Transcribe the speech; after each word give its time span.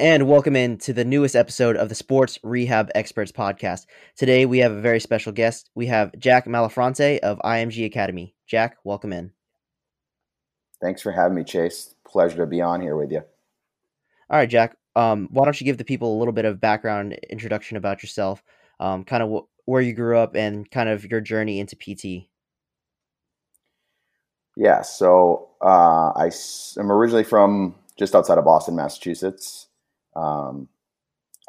And 0.00 0.28
welcome 0.28 0.54
in 0.54 0.78
to 0.78 0.92
the 0.92 1.04
newest 1.04 1.34
episode 1.34 1.76
of 1.76 1.88
the 1.88 1.94
Sports 1.96 2.38
Rehab 2.44 2.88
Experts 2.94 3.32
podcast. 3.32 3.86
Today 4.16 4.46
we 4.46 4.58
have 4.58 4.70
a 4.70 4.80
very 4.80 5.00
special 5.00 5.32
guest. 5.32 5.70
We 5.74 5.86
have 5.86 6.16
Jack 6.20 6.46
Malafronte 6.46 7.18
of 7.18 7.40
IMG 7.40 7.84
Academy. 7.84 8.32
Jack, 8.46 8.76
welcome 8.84 9.12
in. 9.12 9.32
Thanks 10.80 11.02
for 11.02 11.10
having 11.10 11.34
me, 11.34 11.42
Chase. 11.42 11.96
Pleasure 12.06 12.36
to 12.36 12.46
be 12.46 12.60
on 12.60 12.80
here 12.80 12.96
with 12.96 13.10
you. 13.10 13.22
All 14.30 14.38
right, 14.38 14.48
Jack. 14.48 14.76
Um, 14.94 15.26
why 15.32 15.44
don't 15.44 15.60
you 15.60 15.64
give 15.64 15.78
the 15.78 15.84
people 15.84 16.16
a 16.16 16.18
little 16.20 16.32
bit 16.32 16.44
of 16.44 16.60
background 16.60 17.14
introduction 17.28 17.76
about 17.76 18.00
yourself, 18.00 18.44
um, 18.78 19.02
kind 19.02 19.24
of 19.24 19.30
wh- 19.32 19.68
where 19.68 19.82
you 19.82 19.94
grew 19.94 20.16
up, 20.16 20.36
and 20.36 20.70
kind 20.70 20.88
of 20.88 21.10
your 21.10 21.20
journey 21.20 21.58
into 21.58 21.74
PT? 21.74 22.28
Yeah, 24.56 24.82
so 24.82 25.48
uh, 25.60 26.12
I 26.14 26.30
am 26.78 26.92
originally 26.92 27.24
from 27.24 27.74
just 27.98 28.14
outside 28.14 28.38
of 28.38 28.44
Boston, 28.44 28.76
Massachusetts. 28.76 29.67
Um, 30.18 30.68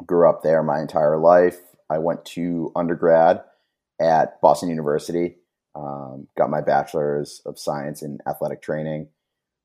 grew 0.06 0.28
up 0.28 0.42
there 0.42 0.62
my 0.62 0.80
entire 0.80 1.18
life. 1.18 1.58
I 1.90 1.98
went 1.98 2.24
to 2.26 2.70
undergrad 2.76 3.42
at 4.00 4.40
Boston 4.40 4.68
University, 4.70 5.36
um, 5.74 6.28
got 6.38 6.50
my 6.50 6.60
bachelor's 6.60 7.42
of 7.44 7.58
science 7.58 8.02
in 8.02 8.18
athletic 8.26 8.62
training, 8.62 9.08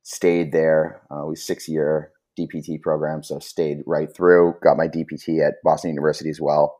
stayed 0.03 0.51
there. 0.51 1.01
Uh, 1.09 1.25
we 1.25 1.35
six 1.35 1.69
year 1.69 2.11
DPT 2.37 2.81
program, 2.81 3.23
so 3.23 3.39
stayed 3.39 3.83
right 3.85 4.13
through. 4.13 4.55
Got 4.61 4.77
my 4.77 4.87
DPT 4.87 5.45
at 5.45 5.55
Boston 5.63 5.91
University 5.91 6.29
as 6.29 6.41
well. 6.41 6.79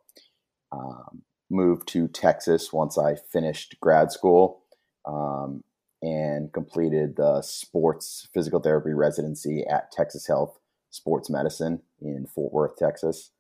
Um, 0.72 1.22
moved 1.50 1.88
to 1.90 2.08
Texas 2.08 2.74
once 2.74 2.98
I 2.98 3.16
finished 3.16 3.76
grad 3.80 4.12
school 4.12 4.64
um, 5.06 5.64
and 6.02 6.52
completed 6.52 7.16
the 7.16 7.42
sports 7.42 8.28
physical 8.34 8.60
therapy 8.60 8.94
residency 8.94 9.64
at 9.70 9.92
Texas 9.92 10.28
Health 10.28 10.60
sports 10.96 11.30
medicine 11.30 11.82
in 12.02 12.26
Fort 12.26 12.54
Worth, 12.54 12.78
Texas. 12.78 13.32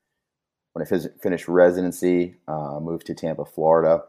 When 0.73 0.86
I 0.86 1.08
finished 1.23 1.48
residency, 1.48 2.36
uh, 2.47 2.80
moved 2.81 3.06
to 3.08 3.14
Tampa, 3.14 3.45
Florida. 3.45 4.03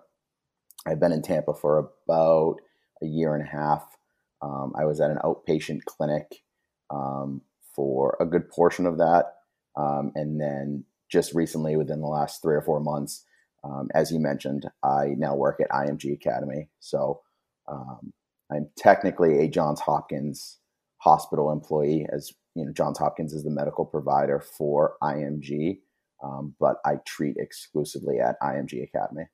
I've 0.84 0.98
been 0.98 1.12
in 1.12 1.22
Tampa 1.22 1.54
for 1.54 1.78
about 1.78 2.56
a 3.00 3.06
year 3.06 3.36
and 3.36 3.46
a 3.46 3.50
half. 3.50 3.96
Um, 4.42 4.72
I 4.76 4.84
was 4.84 5.00
at 5.00 5.10
an 5.10 5.18
outpatient 5.24 5.84
clinic 5.84 6.42
um, 6.90 7.42
for 7.74 8.16
a 8.20 8.26
good 8.26 8.50
portion 8.50 8.84
of 8.84 8.98
that. 8.98 9.36
Um, 9.76 10.10
and 10.16 10.40
then 10.40 10.84
just 11.08 11.32
recently, 11.32 11.76
within 11.76 12.00
the 12.00 12.08
last 12.08 12.42
three 12.42 12.56
or 12.56 12.62
four 12.62 12.80
months, 12.80 13.24
um, 13.62 13.88
as 13.94 14.10
you 14.10 14.18
mentioned, 14.18 14.66
I 14.82 15.14
now 15.16 15.36
work 15.36 15.60
at 15.60 15.70
IMG 15.70 16.12
Academy. 16.12 16.68
So 16.80 17.20
um, 17.68 18.12
I'm 18.50 18.68
technically 18.76 19.38
a 19.38 19.48
Johns 19.48 19.80
Hopkins 19.80 20.58
hospital 20.98 21.52
employee, 21.52 22.06
as 22.12 22.32
you 22.56 22.64
know, 22.64 22.72
Johns 22.72 22.98
Hopkins 22.98 23.34
is 23.34 23.44
the 23.44 23.50
medical 23.50 23.84
provider 23.84 24.40
for 24.40 24.96
IMG, 25.02 25.78
um, 26.24 26.54
but 26.58 26.76
I 26.84 26.96
treat 27.06 27.36
exclusively 27.38 28.18
at 28.18 28.40
IMG 28.42 28.82
Academy. 28.82 29.24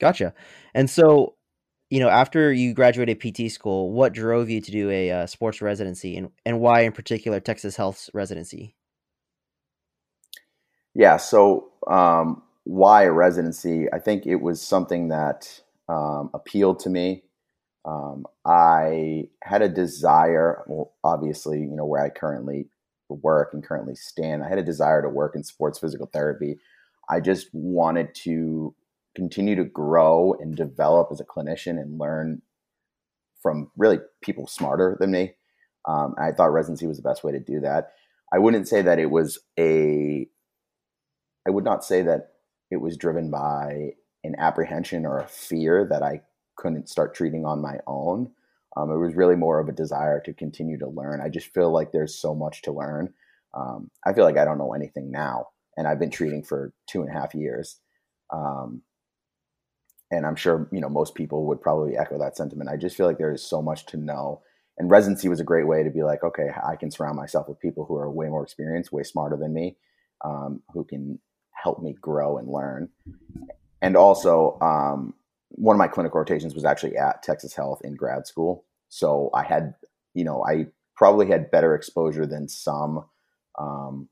Gotcha. 0.00 0.34
And 0.74 0.90
so, 0.90 1.36
you 1.88 2.00
know, 2.00 2.08
after 2.08 2.52
you 2.52 2.74
graduated 2.74 3.20
PT 3.20 3.50
school, 3.50 3.92
what 3.92 4.12
drove 4.12 4.50
you 4.50 4.60
to 4.60 4.70
do 4.70 4.90
a 4.90 5.10
uh, 5.10 5.26
sports 5.26 5.62
residency, 5.62 6.16
and 6.16 6.30
and 6.44 6.60
why 6.60 6.80
in 6.80 6.92
particular 6.92 7.38
Texas 7.38 7.76
Health's 7.76 8.10
residency? 8.12 8.74
Yeah. 10.94 11.16
So, 11.16 11.70
um, 11.86 12.42
why 12.64 13.04
a 13.04 13.12
residency? 13.12 13.86
I 13.92 14.00
think 14.00 14.26
it 14.26 14.40
was 14.42 14.60
something 14.60 15.08
that 15.08 15.60
um, 15.88 16.30
appealed 16.34 16.80
to 16.80 16.90
me. 16.90 17.22
Um, 17.86 18.26
I 18.44 19.28
had 19.42 19.62
a 19.62 19.68
desire, 19.68 20.64
obviously, 21.04 21.60
you 21.60 21.76
know, 21.76 21.86
where 21.86 22.04
I 22.04 22.08
currently 22.08 22.68
work 23.08 23.50
and 23.52 23.62
currently 23.62 23.94
stand, 23.94 24.42
I 24.42 24.48
had 24.48 24.58
a 24.58 24.64
desire 24.64 25.02
to 25.02 25.08
work 25.08 25.36
in 25.36 25.44
sports 25.44 25.78
physical 25.78 26.10
therapy. 26.12 26.58
I 27.08 27.20
just 27.20 27.48
wanted 27.52 28.14
to 28.16 28.74
continue 29.14 29.54
to 29.56 29.64
grow 29.64 30.34
and 30.40 30.56
develop 30.56 31.08
as 31.12 31.20
a 31.20 31.24
clinician 31.24 31.80
and 31.80 31.98
learn 31.98 32.42
from 33.40 33.70
really 33.76 33.98
people 34.22 34.48
smarter 34.48 34.96
than 34.98 35.12
me. 35.12 35.34
Um, 35.86 36.16
I 36.18 36.32
thought 36.32 36.52
residency 36.52 36.86
was 36.86 36.96
the 36.96 37.08
best 37.08 37.22
way 37.22 37.30
to 37.30 37.38
do 37.38 37.60
that. 37.60 37.92
I 38.32 38.38
wouldn't 38.38 38.66
say 38.66 38.82
that 38.82 38.98
it 38.98 39.10
was 39.10 39.38
a, 39.58 40.26
I 41.46 41.50
would 41.50 41.64
not 41.64 41.84
say 41.84 42.02
that 42.02 42.30
it 42.72 42.80
was 42.80 42.96
driven 42.96 43.30
by 43.30 43.92
an 44.24 44.34
apprehension 44.38 45.06
or 45.06 45.18
a 45.18 45.28
fear 45.28 45.86
that 45.88 46.02
I 46.02 46.22
couldn't 46.56 46.88
start 46.88 47.14
treating 47.14 47.44
on 47.44 47.60
my 47.60 47.78
own. 47.86 48.30
Um, 48.76 48.90
it 48.90 48.98
was 48.98 49.14
really 49.14 49.36
more 49.36 49.58
of 49.58 49.68
a 49.68 49.72
desire 49.72 50.20
to 50.20 50.34
continue 50.34 50.78
to 50.78 50.88
learn. 50.88 51.20
I 51.20 51.28
just 51.28 51.52
feel 51.54 51.72
like 51.72 51.92
there's 51.92 52.14
so 52.14 52.34
much 52.34 52.62
to 52.62 52.72
learn. 52.72 53.12
Um, 53.54 53.90
I 54.04 54.12
feel 54.12 54.24
like 54.24 54.36
I 54.36 54.44
don't 54.44 54.58
know 54.58 54.74
anything 54.74 55.10
now, 55.10 55.48
and 55.76 55.88
I've 55.88 55.98
been 55.98 56.10
treating 56.10 56.42
for 56.42 56.72
two 56.86 57.00
and 57.00 57.10
a 57.10 57.18
half 57.18 57.34
years. 57.34 57.80
Um, 58.32 58.82
and 60.10 60.26
I'm 60.26 60.36
sure 60.36 60.68
you 60.72 60.80
know 60.80 60.90
most 60.90 61.14
people 61.14 61.46
would 61.46 61.60
probably 61.60 61.96
echo 61.96 62.18
that 62.18 62.36
sentiment. 62.36 62.70
I 62.70 62.76
just 62.76 62.96
feel 62.96 63.06
like 63.06 63.18
there 63.18 63.32
is 63.32 63.48
so 63.48 63.62
much 63.62 63.86
to 63.86 63.96
know, 63.96 64.42
and 64.78 64.90
residency 64.90 65.28
was 65.28 65.40
a 65.40 65.44
great 65.44 65.66
way 65.66 65.82
to 65.82 65.90
be 65.90 66.02
like, 66.02 66.22
okay, 66.22 66.48
I 66.62 66.76
can 66.76 66.90
surround 66.90 67.16
myself 67.16 67.48
with 67.48 67.60
people 67.60 67.86
who 67.86 67.96
are 67.96 68.10
way 68.10 68.28
more 68.28 68.42
experienced, 68.42 68.92
way 68.92 69.04
smarter 69.04 69.36
than 69.36 69.54
me, 69.54 69.76
um, 70.24 70.62
who 70.74 70.84
can 70.84 71.18
help 71.52 71.82
me 71.82 71.94
grow 71.98 72.36
and 72.36 72.48
learn. 72.48 72.90
And 73.80 73.96
also, 73.96 74.58
um, 74.60 75.14
one 75.50 75.76
of 75.76 75.78
my 75.78 75.88
clinical 75.88 76.18
rotations 76.18 76.54
was 76.54 76.64
actually 76.64 76.96
at 76.96 77.22
Texas 77.22 77.54
Health 77.54 77.80
in 77.84 77.94
grad 77.94 78.26
school. 78.26 78.64
So 78.88 79.30
I 79.34 79.44
had, 79.44 79.74
you 80.14 80.24
know, 80.24 80.44
I 80.44 80.66
probably 80.96 81.28
had 81.28 81.50
better 81.50 81.74
exposure 81.74 82.26
than 82.26 82.48
some 82.48 83.04
um, 83.58 84.08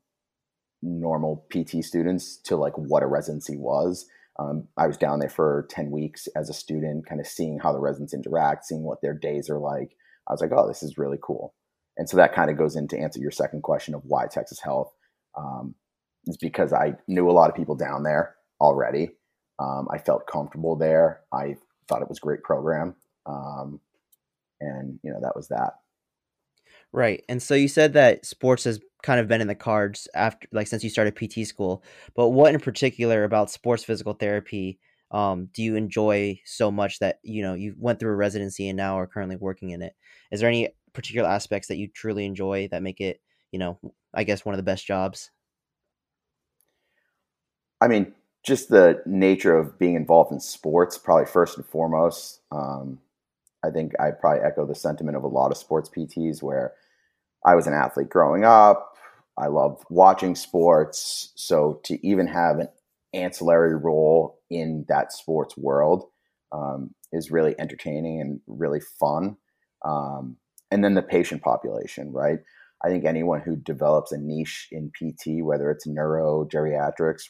normal 0.81 1.45
PT 1.51 1.83
students 1.83 2.37
to 2.43 2.55
like 2.55 2.77
what 2.77 3.03
a 3.03 3.07
residency 3.07 3.57
was. 3.57 4.05
Um, 4.37 4.67
I 4.77 4.87
was 4.87 4.97
down 4.97 5.19
there 5.19 5.29
for 5.29 5.65
10 5.69 5.91
weeks 5.91 6.27
as 6.35 6.49
a 6.49 6.53
student, 6.53 7.07
kind 7.07 7.21
of 7.21 7.27
seeing 7.27 7.59
how 7.59 7.71
the 7.71 7.79
residents 7.79 8.13
interact, 8.13 8.65
seeing 8.65 8.83
what 8.83 9.01
their 9.01 9.13
days 9.13 9.49
are 9.49 9.59
like. 9.59 9.95
I 10.27 10.33
was 10.33 10.41
like, 10.41 10.51
oh, 10.53 10.67
this 10.67 10.83
is 10.83 10.97
really 10.97 11.17
cool. 11.21 11.53
And 11.97 12.09
so 12.09 12.17
that 12.17 12.33
kind 12.33 12.51
of 12.51 12.57
goes 12.57 12.75
into 12.75 12.99
answer 12.99 13.19
your 13.19 13.31
second 13.31 13.63
question 13.63 13.95
of 13.95 14.01
why 14.03 14.27
Texas 14.27 14.59
Health. 14.59 14.91
Um, 15.37 15.75
is 16.27 16.37
because 16.37 16.73
I 16.73 16.95
knew 17.07 17.29
a 17.29 17.33
lot 17.33 17.49
of 17.49 17.55
people 17.55 17.75
down 17.75 18.03
there 18.03 18.35
already. 18.59 19.11
Um, 19.59 19.87
I 19.91 19.97
felt 19.97 20.27
comfortable 20.27 20.75
there. 20.75 21.21
I 21.33 21.55
thought 21.87 22.01
it 22.01 22.09
was 22.09 22.17
a 22.17 22.21
great 22.21 22.43
program. 22.43 22.95
Um, 23.25 23.79
and, 24.59 24.99
you 25.03 25.11
know, 25.11 25.19
that 25.21 25.35
was 25.35 25.47
that. 25.49 25.73
Right. 26.91 27.23
And 27.29 27.41
so 27.41 27.55
you 27.55 27.67
said 27.67 27.93
that 27.93 28.25
sports 28.25 28.63
has 28.63 28.79
kind 29.03 29.19
of 29.19 29.27
been 29.27 29.41
in 29.41 29.47
the 29.47 29.55
cards 29.55 30.07
after, 30.15 30.47
like, 30.51 30.67
since 30.67 30.83
you 30.83 30.89
started 30.89 31.15
PT 31.15 31.47
school. 31.47 31.83
But 32.15 32.29
what 32.29 32.53
in 32.53 32.59
particular 32.59 33.23
about 33.23 33.51
sports 33.51 33.83
physical 33.83 34.13
therapy 34.13 34.79
um, 35.11 35.49
do 35.53 35.61
you 35.61 35.75
enjoy 35.75 36.39
so 36.45 36.71
much 36.71 36.99
that, 36.99 37.19
you 37.23 37.41
know, 37.41 37.53
you 37.53 37.75
went 37.77 37.99
through 37.99 38.11
a 38.11 38.15
residency 38.15 38.67
and 38.67 38.77
now 38.77 38.97
are 38.97 39.07
currently 39.07 39.35
working 39.35 39.69
in 39.69 39.81
it? 39.81 39.93
Is 40.31 40.39
there 40.39 40.49
any 40.49 40.69
particular 40.93 41.29
aspects 41.29 41.67
that 41.67 41.77
you 41.77 41.87
truly 41.87 42.25
enjoy 42.25 42.67
that 42.71 42.83
make 42.83 42.99
it, 42.99 43.21
you 43.51 43.59
know, 43.59 43.79
I 44.13 44.23
guess 44.23 44.43
one 44.43 44.55
of 44.55 44.57
the 44.57 44.63
best 44.63 44.85
jobs? 44.85 45.29
I 47.79 47.87
mean, 47.87 48.13
just 48.45 48.69
the 48.69 49.01
nature 49.05 49.57
of 49.57 49.79
being 49.79 49.95
involved 49.95 50.31
in 50.31 50.39
sports, 50.39 50.97
probably 50.97 51.25
first 51.25 51.57
and 51.57 51.65
foremost. 51.65 52.41
Um, 52.51 52.99
I 53.63 53.71
think 53.71 53.93
I 53.99 54.11
probably 54.11 54.43
echo 54.43 54.65
the 54.67 54.75
sentiment 54.75 55.17
of 55.17 55.23
a 55.23 55.27
lot 55.27 55.51
of 55.51 55.57
sports 55.57 55.89
PTs 55.89 56.43
where 56.43 56.73
I 57.43 57.55
was 57.55 57.65
an 57.65 57.73
athlete 57.73 58.09
growing 58.09 58.43
up. 58.43 58.95
I 59.37 59.47
love 59.47 59.83
watching 59.89 60.35
sports. 60.35 61.31
So 61.35 61.81
to 61.85 62.07
even 62.07 62.27
have 62.27 62.59
an 62.59 62.69
ancillary 63.13 63.75
role 63.75 64.39
in 64.49 64.85
that 64.87 65.11
sports 65.11 65.57
world 65.57 66.05
um, 66.51 66.93
is 67.11 67.31
really 67.31 67.55
entertaining 67.59 68.21
and 68.21 68.39
really 68.47 68.79
fun. 68.79 69.37
Um, 69.83 70.37
and 70.69 70.83
then 70.83 70.93
the 70.93 71.01
patient 71.01 71.41
population, 71.41 72.11
right? 72.11 72.39
I 72.83 72.89
think 72.89 73.05
anyone 73.05 73.41
who 73.41 73.55
develops 73.55 74.11
a 74.11 74.17
niche 74.17 74.67
in 74.71 74.91
PT, 74.91 75.43
whether 75.43 75.71
it's 75.71 75.87
neuro, 75.87 76.45
geriatrics, 76.45 77.29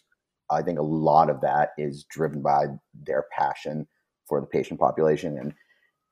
I 0.49 0.61
think 0.61 0.79
a 0.79 0.83
lot 0.83 1.29
of 1.29 1.41
that 1.41 1.69
is 1.77 2.03
driven 2.05 2.41
by 2.41 2.67
their 3.05 3.25
passion 3.31 3.87
for 4.27 4.39
the 4.41 4.47
patient 4.47 4.79
population. 4.79 5.37
And 5.37 5.53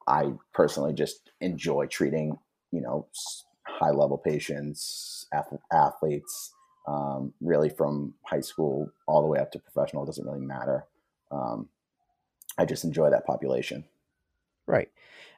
I 0.07 0.33
personally 0.53 0.93
just 0.93 1.31
enjoy 1.41 1.87
treating, 1.87 2.37
you 2.71 2.81
know, 2.81 3.07
high 3.65 3.91
level 3.91 4.17
patients, 4.17 5.27
athletes, 5.71 6.53
um, 6.87 7.33
really 7.41 7.69
from 7.69 8.13
high 8.25 8.41
school 8.41 8.91
all 9.07 9.21
the 9.21 9.27
way 9.27 9.39
up 9.39 9.51
to 9.51 9.59
professional. 9.59 10.03
It 10.03 10.07
doesn't 10.07 10.25
really 10.25 10.45
matter. 10.45 10.85
Um, 11.31 11.69
I 12.57 12.65
just 12.65 12.83
enjoy 12.83 13.09
that 13.09 13.25
population. 13.25 13.85
Right. 14.67 14.89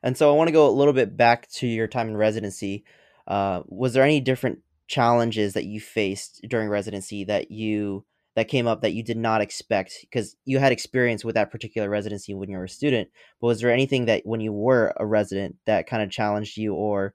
And 0.03 0.18
so 0.18 0.31
I 0.31 0.36
want 0.36 0.48
to 0.50 0.53
go 0.53 0.68
a 0.68 0.71
little 0.71 0.94
bit 0.94 1.15
back 1.18 1.50
to 1.51 1.68
your 1.68 1.88
time 1.88 2.09
in 2.09 2.18
residency. 2.18 2.83
Uh, 3.27 3.62
was 3.68 3.94
there 3.94 4.03
any 4.03 4.19
different 4.19 4.59
challenges 4.88 5.53
that 5.53 5.65
you 5.65 5.80
faced 5.80 6.45
during 6.48 6.69
residency 6.69 7.24
that 7.24 7.50
you 7.51 8.06
that 8.35 8.47
came 8.47 8.67
up 8.67 8.81
that 8.81 8.93
you 8.93 9.03
did 9.03 9.17
not 9.17 9.41
expect 9.41 9.99
because 10.01 10.35
you 10.45 10.59
had 10.59 10.71
experience 10.71 11.23
with 11.23 11.35
that 11.35 11.51
particular 11.51 11.89
residency 11.89 12.33
when 12.33 12.49
you 12.49 12.57
were 12.57 12.65
a 12.65 12.69
student 12.69 13.09
but 13.39 13.47
was 13.47 13.61
there 13.61 13.71
anything 13.71 14.05
that 14.05 14.21
when 14.25 14.41
you 14.41 14.51
were 14.51 14.93
a 14.97 15.05
resident 15.05 15.55
that 15.65 15.87
kind 15.87 16.03
of 16.03 16.11
challenged 16.11 16.57
you 16.57 16.73
or 16.73 17.13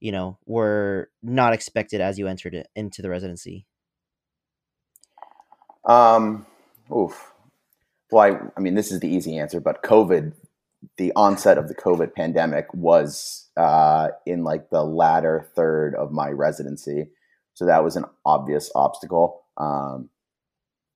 you 0.00 0.12
know 0.12 0.38
were 0.46 1.10
not 1.22 1.52
expected 1.52 2.00
as 2.00 2.18
you 2.18 2.26
entered 2.26 2.54
it 2.54 2.68
into 2.76 3.02
the 3.02 3.10
residency? 3.10 3.66
Um 5.84 6.46
oof. 6.94 7.32
Well 8.10 8.22
I, 8.22 8.38
I 8.56 8.60
mean 8.60 8.74
this 8.74 8.92
is 8.92 9.00
the 9.00 9.08
easy 9.08 9.38
answer 9.38 9.60
but 9.60 9.82
covid 9.82 10.32
the 10.96 11.12
onset 11.16 11.58
of 11.58 11.68
the 11.68 11.74
covid 11.74 12.14
pandemic 12.14 12.72
was 12.72 13.48
uh, 13.58 14.10
in 14.24 14.44
like 14.44 14.70
the 14.70 14.84
latter 14.84 15.50
third 15.56 15.94
of 15.96 16.12
my 16.12 16.28
residency. 16.28 17.10
So 17.54 17.66
that 17.66 17.82
was 17.82 17.96
an 17.96 18.04
obvious 18.24 18.70
obstacle. 18.74 19.42
Um, 19.56 20.10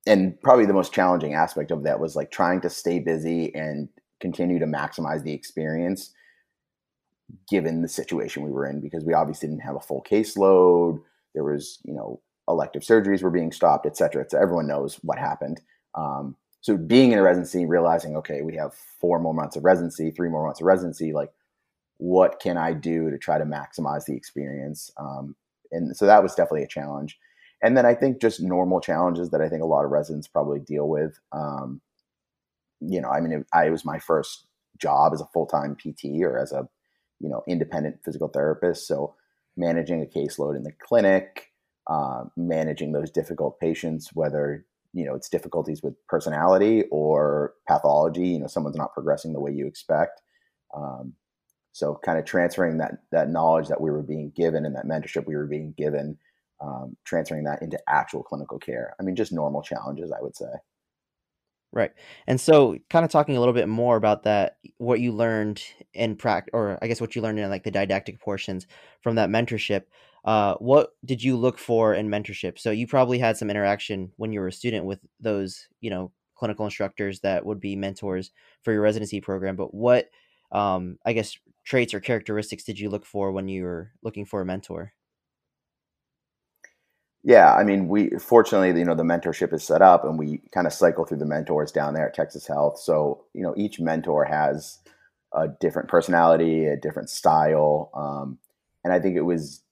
and 0.07 0.41
probably 0.43 0.67
the 0.67 0.73
most 0.73 0.93
challenging 0.93 1.35
aspect 1.35 1.71
of 1.71 1.85
that 1.85 2.01
was 2.01 2.17
like 2.17 2.31
trying 2.31 2.61
to 2.63 2.71
stay 2.71 2.99
busy 2.99 3.55
and 3.55 3.89
continue 4.21 4.59
to 4.59 4.67
maximize 4.67 5.23
the 5.23 5.33
experience 5.33 6.13
given 7.49 7.83
the 7.83 7.89
situation 7.89 8.43
we 8.43 8.51
were 8.51 8.67
in 8.67 8.81
because 8.81 9.05
we 9.05 9.15
obviously 9.15 9.49
didn't 9.49 9.63
have 9.63 9.77
a 9.77 9.81
full 9.81 10.05
caseload. 10.09 11.01
There 11.35 11.45
was 11.45 11.79
you 11.85 11.95
know 11.95 12.21
elective 12.49 12.83
surgeries 12.83 13.23
were 13.23 13.31
being 13.31 13.53
stopped 13.53 13.87
et 13.87 13.97
cetera, 13.97 14.23
et 14.23 14.31
cetera. 14.31 14.43
everyone 14.43 14.67
knows 14.67 14.97
what 15.03 15.19
happened. 15.19 15.61
Um, 15.95 16.37
so 16.61 16.77
being 16.77 17.13
in 17.13 17.19
a 17.19 17.23
residency 17.23 17.67
realizing 17.67 18.17
okay 18.17 18.43
we 18.43 18.57
have 18.57 18.75
four 18.75 19.19
more 19.19 19.35
months 19.35 19.57
of 19.57 19.65
residency 19.65 20.11
three 20.11 20.29
more 20.29 20.45
months 20.45 20.61
of 20.61 20.67
residency 20.67 21.13
like 21.13 21.31
what 21.99 22.41
can 22.41 22.57
i 22.57 22.73
do 22.73 23.11
to 23.11 23.19
try 23.19 23.39
to 23.39 23.45
maximize 23.45 24.05
the 24.05 24.15
experience? 24.15 24.91
Um, 24.99 25.37
and 25.71 25.97
so 25.97 26.07
that 26.07 26.23
was 26.23 26.35
definitely 26.35 26.65
a 26.65 26.69
challenge 26.69 27.19
and 27.63 27.77
then 27.77 27.87
I 27.87 27.95
think 27.95 28.21
just 28.21 28.43
normal 28.43 28.81
challenges 28.81 29.31
that 29.31 29.41
I 29.41 29.49
think 29.49 29.63
a 29.63 29.67
lot 29.67 29.85
of 29.85 29.91
residents 29.93 30.27
probably 30.27 30.59
deal 30.59 30.89
with. 30.89 31.19
Um, 31.31 31.81
you 32.81 33.01
know, 33.01 33.09
I 33.09 33.21
mean, 33.21 33.33
it, 33.33 33.47
I 33.53 33.67
it 33.67 33.71
was 33.71 33.85
my 33.85 33.99
first 33.99 34.47
job 34.79 35.13
as 35.15 35.21
a 35.21 35.29
full 35.33 35.47
time 35.47 35.77
PT 35.77 36.23
or 36.23 36.39
as 36.39 36.53
a 36.53 36.69
you 37.21 37.29
know 37.29 37.43
independent 37.47 38.01
physical 38.05 38.29
therapist, 38.29 38.87
so 38.89 39.15
managing 39.57 40.03
a 40.03 40.07
caseload 40.07 40.57
in 40.57 40.65
the 40.65 40.73
clinic, 40.73 41.53
uh, 41.87 42.25
managing 42.37 42.93
those 42.93 43.11
difficult 43.11 43.61
patients, 43.61 44.11
whether 44.13 44.67
you 44.93 45.05
know 45.05 45.15
it's 45.15 45.29
difficulties 45.29 45.83
with 45.83 45.95
personality 46.09 46.85
or 46.91 47.55
pathology. 47.69 48.29
You 48.29 48.41
know, 48.41 48.49
someone's 48.49 48.77
not 48.77 48.93
progressing 48.93 49.33
the 49.33 49.41
way 49.41 49.53
you 49.53 49.69
expect. 49.69 50.21
Um, 50.75 51.15
so, 51.71 51.99
kind 52.05 52.19
of 52.19 52.25
transferring 52.25 52.79
that 52.79 53.05
that 53.13 53.31
knowledge 53.31 53.69
that 53.69 53.81
we 53.81 53.91
were 53.93 54.03
being 54.03 54.33
given 54.35 54.67
and 54.67 54.75
that 54.75 54.87
mentorship 54.87 55.27
we 55.27 55.37
were 55.37 55.47
being 55.47 55.75
given 55.79 56.19
um, 56.63 56.97
transferring 57.05 57.45
that 57.45 57.63
into 57.63 57.79
actual 57.89 58.23
clinical 58.23 58.59
care. 58.59 58.95
I 58.99 59.03
mean, 59.03 59.17
just 59.17 59.33
normal 59.33 59.63
challenges, 59.63 60.13
I 60.13 60.23
would 60.23 60.37
say. 60.37 60.47
Right. 61.75 61.91
And 62.27 62.39
so, 62.39 62.77
kind 62.91 63.05
of 63.05 63.11
talking 63.11 63.37
a 63.37 63.41
little 63.41 63.55
bit 63.55 63.69
more 63.69 63.97
about 63.97 64.25
that, 64.25 64.59
what 64.77 65.01
you 65.01 65.11
learned 65.11 65.63
in 65.95 66.17
practice, 66.17 66.51
or 66.53 66.79
I 66.83 66.87
guess 66.87 67.01
what 67.01 67.17
you 67.17 67.23
learned 67.23 67.39
in 67.39 67.49
like 67.49 67.65
the 67.65 67.71
didactic 67.71 68.21
portions 68.21 68.67
from 69.01 69.15
that 69.15 69.31
mentorship. 69.31 69.85
Uh, 70.25 70.55
what 70.57 70.91
did 71.05 71.23
you 71.23 71.37
look 71.37 71.59
for 71.59 71.95
in 71.95 72.09
mentorship? 72.09 72.59
So 72.59 72.71
you 72.71 72.87
probably 72.87 73.19
had 73.19 73.39
some 73.39 73.51
interaction 73.51 74.13
when 74.17 74.33
you 74.33 74.41
were 74.41 74.49
a 74.49 74.53
student 74.53 74.85
with 74.85 75.01
those, 75.19 75.67
you 75.81 75.89
know, 75.89 76.13
clinical 76.37 76.67
instructors 76.67 77.21
that 77.21 77.45
would 77.47 77.59
be 77.59 77.75
mentors 77.75 78.33
for 78.63 78.73
your 78.73 78.83
residency 78.83 79.21
program. 79.21 79.57
But 79.57 79.73
what, 79.73 80.11
um, 80.53 80.99
I 81.07 81.15
guess, 81.15 81.37
traits 81.65 81.95
or 81.95 82.01
characteristics 82.01 82.65
did 82.65 82.79
you 82.79 82.91
look 82.91 83.07
for 83.07 83.33
when 83.33 83.49
you 83.49 83.65
were 83.65 83.93
looking 84.03 84.27
for 84.27 84.43
a 84.43 84.47
mentor? 84.47 84.93
Yeah, 87.25 87.55
I 87.55 87.63
mean, 87.63 87.87
we 87.89 88.11
fortunately, 88.19 88.77
you 88.79 88.85
know, 88.85 88.97
the 88.97 89.05
mentorship 89.05 89.53
is 89.53 89.63
set 89.63 89.81
up, 89.81 90.05
and 90.05 90.19
we 90.19 90.41
kind 90.53 90.67
of 90.67 90.73
cycle 90.73 91.05
through 91.05 91.19
the 91.19 91.27
mentors 91.27 91.71
down 91.71 91.95
there 91.95 92.09
at 92.09 92.15
Texas 92.15 92.47
Health. 92.47 92.81
So, 92.81 93.25
you 93.33 93.43
know, 93.43 93.55
each 93.57 93.79
mentor 93.79 94.25
has 94.25 94.79
a 95.33 95.47
different 95.61 95.89
personality, 95.89 96.67
a 96.67 96.77
different 96.77 97.11
style, 97.11 97.91
um, 97.95 98.39
and 98.85 98.93
I 98.93 98.99
think 99.01 99.17
it 99.17 99.23
was. 99.23 99.63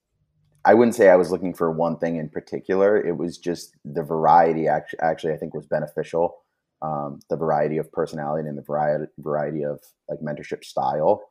I 0.65 0.75
wouldn't 0.75 0.95
say 0.95 1.09
I 1.09 1.17
was 1.17 1.31
looking 1.31 1.55
for 1.55 1.71
one 1.73 1.99
thing 1.99 2.17
in 2.17 2.29
particular. 2.29 3.01
It 3.01 3.17
was 3.17 3.39
just 3.39 3.77
the 3.85 4.03
variety. 4.03 4.69
Actually, 4.69 5.01
actually 5.01 5.33
I 5.33 5.37
think 5.39 5.55
was 5.55 5.67
beneficial. 5.67 6.37
Um, 6.83 7.21
the 7.31 7.37
variety 7.37 7.79
of 7.79 7.91
personality 7.93 8.49
and 8.49 8.59
the 8.59 8.63
variety 8.63 9.07
variety 9.19 9.65
of 9.65 9.81
like 10.09 10.21
mentorship 10.21 10.65
style. 10.65 11.23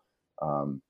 Um, 0.42 0.81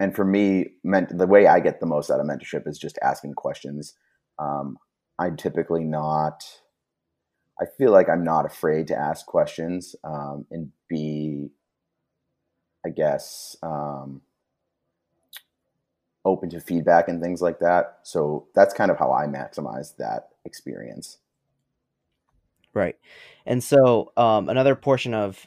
and 0.00 0.16
for 0.16 0.24
me, 0.24 0.72
meant 0.84 1.16
the 1.16 1.26
way 1.26 1.46
I 1.46 1.60
get 1.60 1.80
the 1.80 1.86
most 1.86 2.10
out 2.10 2.20
of 2.20 2.26
mentorship 2.26 2.66
is 2.66 2.78
just 2.78 2.98
asking 3.02 3.34
questions 3.34 3.94
um, 4.38 4.78
I'm 5.18 5.36
typically 5.36 5.84
not. 5.84 6.44
I 7.60 7.66
feel 7.78 7.92
like 7.92 8.08
I'm 8.08 8.24
not 8.24 8.46
afraid 8.46 8.88
to 8.88 8.96
ask 8.96 9.26
questions 9.26 9.94
um, 10.04 10.46
and 10.50 10.72
be, 10.88 11.50
I 12.84 12.88
guess, 12.88 13.56
um, 13.62 14.22
open 16.24 16.50
to 16.50 16.60
feedback 16.60 17.08
and 17.08 17.22
things 17.22 17.42
like 17.42 17.58
that. 17.60 17.98
So 18.02 18.48
that's 18.54 18.74
kind 18.74 18.90
of 18.90 18.98
how 18.98 19.12
I 19.12 19.26
maximize 19.26 19.96
that 19.96 20.30
experience. 20.44 21.18
Right. 22.74 22.96
And 23.44 23.62
so 23.62 24.12
um, 24.16 24.48
another 24.48 24.74
portion 24.74 25.14
of 25.14 25.46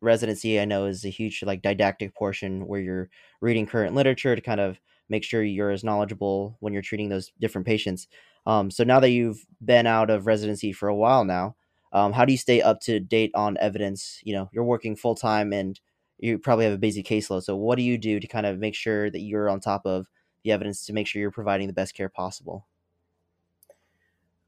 residency 0.00 0.60
I 0.60 0.64
know 0.64 0.86
is 0.86 1.04
a 1.04 1.10
huge 1.10 1.42
like 1.42 1.62
didactic 1.62 2.14
portion 2.14 2.66
where 2.66 2.80
you're 2.80 3.10
reading 3.40 3.66
current 3.66 3.94
literature 3.94 4.34
to 4.34 4.40
kind 4.40 4.60
of 4.60 4.78
make 5.08 5.24
sure 5.24 5.42
you're 5.42 5.70
as 5.70 5.84
knowledgeable 5.84 6.56
when 6.60 6.72
you're 6.72 6.82
treating 6.82 7.08
those 7.08 7.32
different 7.40 7.66
patients. 7.66 8.08
Um, 8.46 8.70
so 8.70 8.84
now 8.84 9.00
that 9.00 9.10
you've 9.10 9.44
been 9.64 9.86
out 9.86 10.10
of 10.10 10.26
residency 10.26 10.72
for 10.72 10.88
a 10.88 10.94
while 10.94 11.24
now, 11.24 11.56
um, 11.92 12.12
how 12.12 12.24
do 12.24 12.32
you 12.32 12.38
stay 12.38 12.60
up 12.60 12.80
to 12.80 13.00
date 13.00 13.30
on 13.34 13.56
evidence? 13.60 14.20
You 14.24 14.34
know, 14.34 14.50
you're 14.52 14.64
working 14.64 14.96
full 14.96 15.14
time 15.14 15.52
and 15.52 15.78
you 16.18 16.38
probably 16.38 16.64
have 16.64 16.74
a 16.74 16.78
busy 16.78 17.02
caseload. 17.02 17.44
So 17.44 17.56
what 17.56 17.76
do 17.76 17.82
you 17.82 17.98
do 17.98 18.18
to 18.20 18.26
kind 18.26 18.46
of 18.46 18.58
make 18.58 18.74
sure 18.74 19.10
that 19.10 19.20
you're 19.20 19.48
on 19.48 19.60
top 19.60 19.86
of 19.86 20.06
the 20.42 20.52
evidence 20.52 20.84
to 20.86 20.92
make 20.92 21.06
sure 21.06 21.20
you're 21.20 21.30
providing 21.30 21.66
the 21.66 21.72
best 21.72 21.94
care 21.94 22.08
possible? 22.08 22.66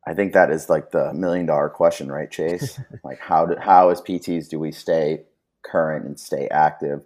I 0.06 0.14
think 0.14 0.32
that 0.34 0.50
is 0.50 0.68
like 0.70 0.92
the 0.92 1.12
million 1.14 1.46
dollar 1.46 1.68
question, 1.68 2.10
right, 2.10 2.30
Chase? 2.30 2.80
like 3.04 3.18
how 3.18 3.46
do, 3.46 3.56
how 3.60 3.90
as 3.90 4.00
PTs 4.00 4.48
do 4.48 4.58
we 4.58 4.70
stay 4.70 5.24
current 5.62 6.06
and 6.06 6.18
stay 6.18 6.48
active? 6.48 7.02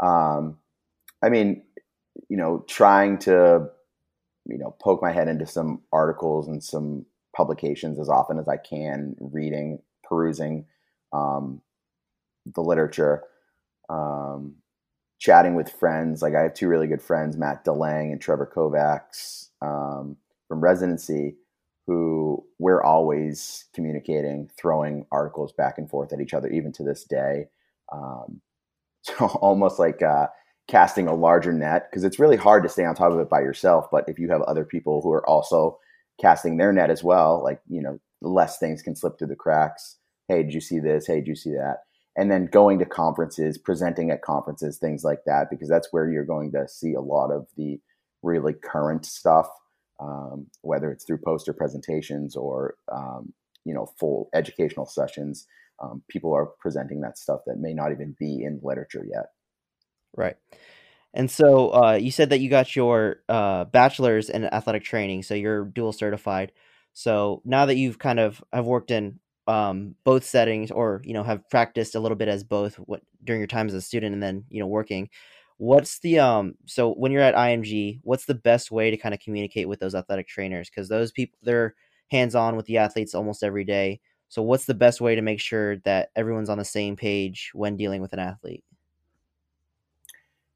Um, 0.00 0.58
I 1.22 1.28
mean, 1.28 1.62
you 2.28 2.36
know, 2.36 2.64
trying 2.68 3.18
to, 3.18 3.68
you 4.46 4.58
know, 4.58 4.74
poke 4.80 5.02
my 5.02 5.12
head 5.12 5.28
into 5.28 5.46
some 5.46 5.82
articles 5.92 6.48
and 6.48 6.62
some 6.62 7.06
publications 7.36 7.98
as 7.98 8.08
often 8.08 8.38
as 8.38 8.48
I 8.48 8.56
can, 8.56 9.16
reading, 9.20 9.80
perusing 10.02 10.66
um, 11.12 11.60
the 12.54 12.62
literature, 12.62 13.22
um, 13.88 14.56
chatting 15.18 15.54
with 15.54 15.70
friends. 15.70 16.22
Like 16.22 16.34
I 16.34 16.42
have 16.42 16.54
two 16.54 16.68
really 16.68 16.86
good 16.86 17.02
friends, 17.02 17.36
Matt 17.36 17.64
DeLang 17.64 18.12
and 18.12 18.20
Trevor 18.20 18.50
Kovacs 18.52 19.48
um, 19.62 20.16
from 20.48 20.60
residency, 20.60 21.36
who 21.86 22.44
we're 22.58 22.82
always 22.82 23.66
communicating, 23.74 24.50
throwing 24.56 25.06
articles 25.12 25.52
back 25.52 25.78
and 25.78 25.88
forth 25.88 26.12
at 26.12 26.20
each 26.20 26.34
other, 26.34 26.48
even 26.48 26.72
to 26.72 26.82
this 26.82 27.04
day. 27.04 27.48
Um, 27.92 28.40
so 29.02 29.26
almost 29.26 29.78
like 29.78 30.02
uh, 30.02 30.26
casting 30.70 31.08
a 31.08 31.14
larger 31.14 31.52
net 31.52 31.88
because 31.90 32.04
it's 32.04 32.20
really 32.20 32.36
hard 32.36 32.62
to 32.62 32.68
stay 32.68 32.84
on 32.84 32.94
top 32.94 33.12
of 33.12 33.18
it 33.18 33.28
by 33.28 33.40
yourself. 33.40 33.86
But 33.90 34.08
if 34.08 34.20
you 34.20 34.30
have 34.30 34.42
other 34.42 34.64
people 34.64 35.02
who 35.02 35.10
are 35.10 35.28
also 35.28 35.78
casting 36.20 36.56
their 36.56 36.72
net 36.72 36.90
as 36.90 37.02
well, 37.02 37.42
like, 37.42 37.60
you 37.68 37.82
know, 37.82 37.98
less 38.22 38.58
things 38.58 38.80
can 38.80 38.94
slip 38.94 39.18
through 39.18 39.28
the 39.28 39.34
cracks. 39.34 39.96
Hey, 40.28 40.44
did 40.44 40.54
you 40.54 40.60
see 40.60 40.78
this? 40.78 41.08
Hey, 41.08 41.16
did 41.16 41.26
you 41.26 41.34
see 41.34 41.50
that? 41.50 41.78
And 42.16 42.30
then 42.30 42.46
going 42.46 42.78
to 42.78 42.84
conferences, 42.84 43.58
presenting 43.58 44.10
at 44.10 44.22
conferences, 44.22 44.78
things 44.78 45.02
like 45.02 45.24
that, 45.26 45.48
because 45.50 45.68
that's 45.68 45.88
where 45.90 46.08
you're 46.08 46.24
going 46.24 46.52
to 46.52 46.68
see 46.68 46.94
a 46.94 47.00
lot 47.00 47.32
of 47.32 47.46
the 47.56 47.80
really 48.22 48.52
current 48.52 49.04
stuff, 49.04 49.48
um, 49.98 50.46
whether 50.62 50.92
it's 50.92 51.04
through 51.04 51.18
poster 51.24 51.52
presentations 51.52 52.36
or, 52.36 52.76
um, 52.92 53.32
you 53.64 53.74
know, 53.74 53.92
full 53.98 54.28
educational 54.34 54.86
sessions. 54.86 55.46
Um, 55.82 56.02
people 56.08 56.32
are 56.32 56.46
presenting 56.60 57.00
that 57.00 57.18
stuff 57.18 57.40
that 57.46 57.58
may 57.58 57.72
not 57.72 57.90
even 57.90 58.14
be 58.20 58.44
in 58.44 58.60
literature 58.62 59.04
yet. 59.10 59.26
Right. 60.16 60.36
And 61.14 61.30
so 61.30 61.70
uh, 61.74 61.94
you 61.94 62.10
said 62.10 62.30
that 62.30 62.40
you 62.40 62.50
got 62.50 62.76
your 62.76 63.22
uh, 63.28 63.64
bachelor's 63.66 64.30
in 64.30 64.44
athletic 64.44 64.84
training, 64.84 65.24
so 65.24 65.34
you're 65.34 65.64
dual 65.64 65.92
certified. 65.92 66.52
So 66.92 67.42
now 67.44 67.66
that 67.66 67.76
you've 67.76 67.98
kind 67.98 68.20
of 68.20 68.42
have 68.52 68.66
worked 68.66 68.90
in 68.90 69.20
um, 69.48 69.96
both 70.04 70.24
settings, 70.24 70.70
or 70.70 71.02
you 71.04 71.14
know 71.14 71.24
have 71.24 71.48
practiced 71.50 71.94
a 71.96 72.00
little 72.00 72.16
bit 72.16 72.28
as 72.28 72.44
both 72.44 72.76
what, 72.76 73.02
during 73.24 73.40
your 73.40 73.48
time 73.48 73.68
as 73.68 73.74
a 73.74 73.80
student 73.82 74.14
and 74.14 74.22
then 74.22 74.44
you 74.50 74.60
know 74.60 74.66
working, 74.68 75.10
what's 75.58 75.98
the 76.00 76.18
um 76.20 76.54
so 76.66 76.92
when 76.94 77.12
you're 77.12 77.22
at 77.22 77.36
IMG, 77.36 78.00
what's 78.02 78.26
the 78.26 78.34
best 78.34 78.70
way 78.70 78.90
to 78.90 78.96
kind 78.96 79.14
of 79.14 79.20
communicate 79.20 79.68
with 79.68 79.80
those 79.80 79.94
athletic 79.94 80.28
trainers 80.28 80.70
because 80.70 80.88
those 80.88 81.12
people 81.12 81.38
they're 81.42 81.74
hands 82.10 82.34
on 82.34 82.56
with 82.56 82.66
the 82.66 82.78
athletes 82.78 83.14
almost 83.14 83.42
every 83.42 83.64
day. 83.64 84.00
So 84.28 84.42
what's 84.42 84.66
the 84.66 84.74
best 84.74 85.00
way 85.00 85.14
to 85.16 85.22
make 85.22 85.40
sure 85.40 85.76
that 85.78 86.10
everyone's 86.16 86.50
on 86.50 86.58
the 86.58 86.64
same 86.64 86.96
page 86.96 87.50
when 87.54 87.76
dealing 87.76 88.00
with 88.02 88.12
an 88.12 88.20
athlete? 88.20 88.64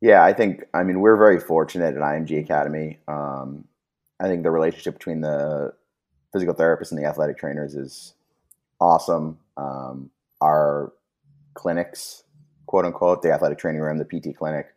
Yeah, 0.04 0.22
I 0.22 0.34
think 0.34 0.64
I 0.74 0.82
mean 0.82 1.00
we're 1.00 1.16
very 1.16 1.40
fortunate 1.40 1.94
at 1.96 2.02
IMG 2.02 2.38
Academy. 2.38 2.98
Um, 3.08 3.64
I 4.20 4.24
think 4.28 4.42
the 4.42 4.50
relationship 4.50 4.98
between 4.98 5.22
the 5.22 5.72
physical 6.30 6.54
therapists 6.54 6.90
and 6.92 7.00
the 7.00 7.06
athletic 7.06 7.38
trainers 7.38 7.74
is 7.74 8.12
awesome. 8.82 9.38
Um, 9.56 10.10
our 10.42 10.92
clinics, 11.54 12.24
quote 12.66 12.84
unquote, 12.84 13.22
the 13.22 13.32
athletic 13.32 13.56
training 13.56 13.80
room, 13.80 13.96
the 13.96 14.04
PT 14.04 14.36
clinic, 14.36 14.74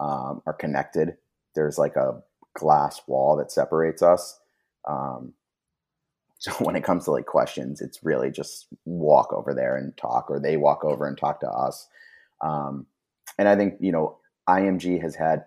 um, 0.00 0.42
are 0.44 0.52
connected. 0.52 1.18
There's 1.54 1.78
like 1.78 1.94
a 1.94 2.20
glass 2.54 3.00
wall 3.06 3.36
that 3.36 3.52
separates 3.52 4.02
us. 4.02 4.40
Um, 4.88 5.34
so 6.40 6.50
when 6.58 6.74
it 6.74 6.82
comes 6.82 7.04
to 7.04 7.12
like 7.12 7.26
questions, 7.26 7.80
it's 7.80 8.02
really 8.02 8.32
just 8.32 8.66
walk 8.86 9.32
over 9.32 9.54
there 9.54 9.76
and 9.76 9.96
talk, 9.96 10.32
or 10.32 10.40
they 10.40 10.56
walk 10.56 10.84
over 10.84 11.06
and 11.06 11.16
talk 11.16 11.38
to 11.42 11.48
us. 11.48 11.86
Um, 12.40 12.86
and 13.38 13.48
I 13.48 13.54
think 13.54 13.74
you 13.78 13.92
know 13.92 14.18
IMG 14.48 15.00
has 15.00 15.14
had 15.14 15.44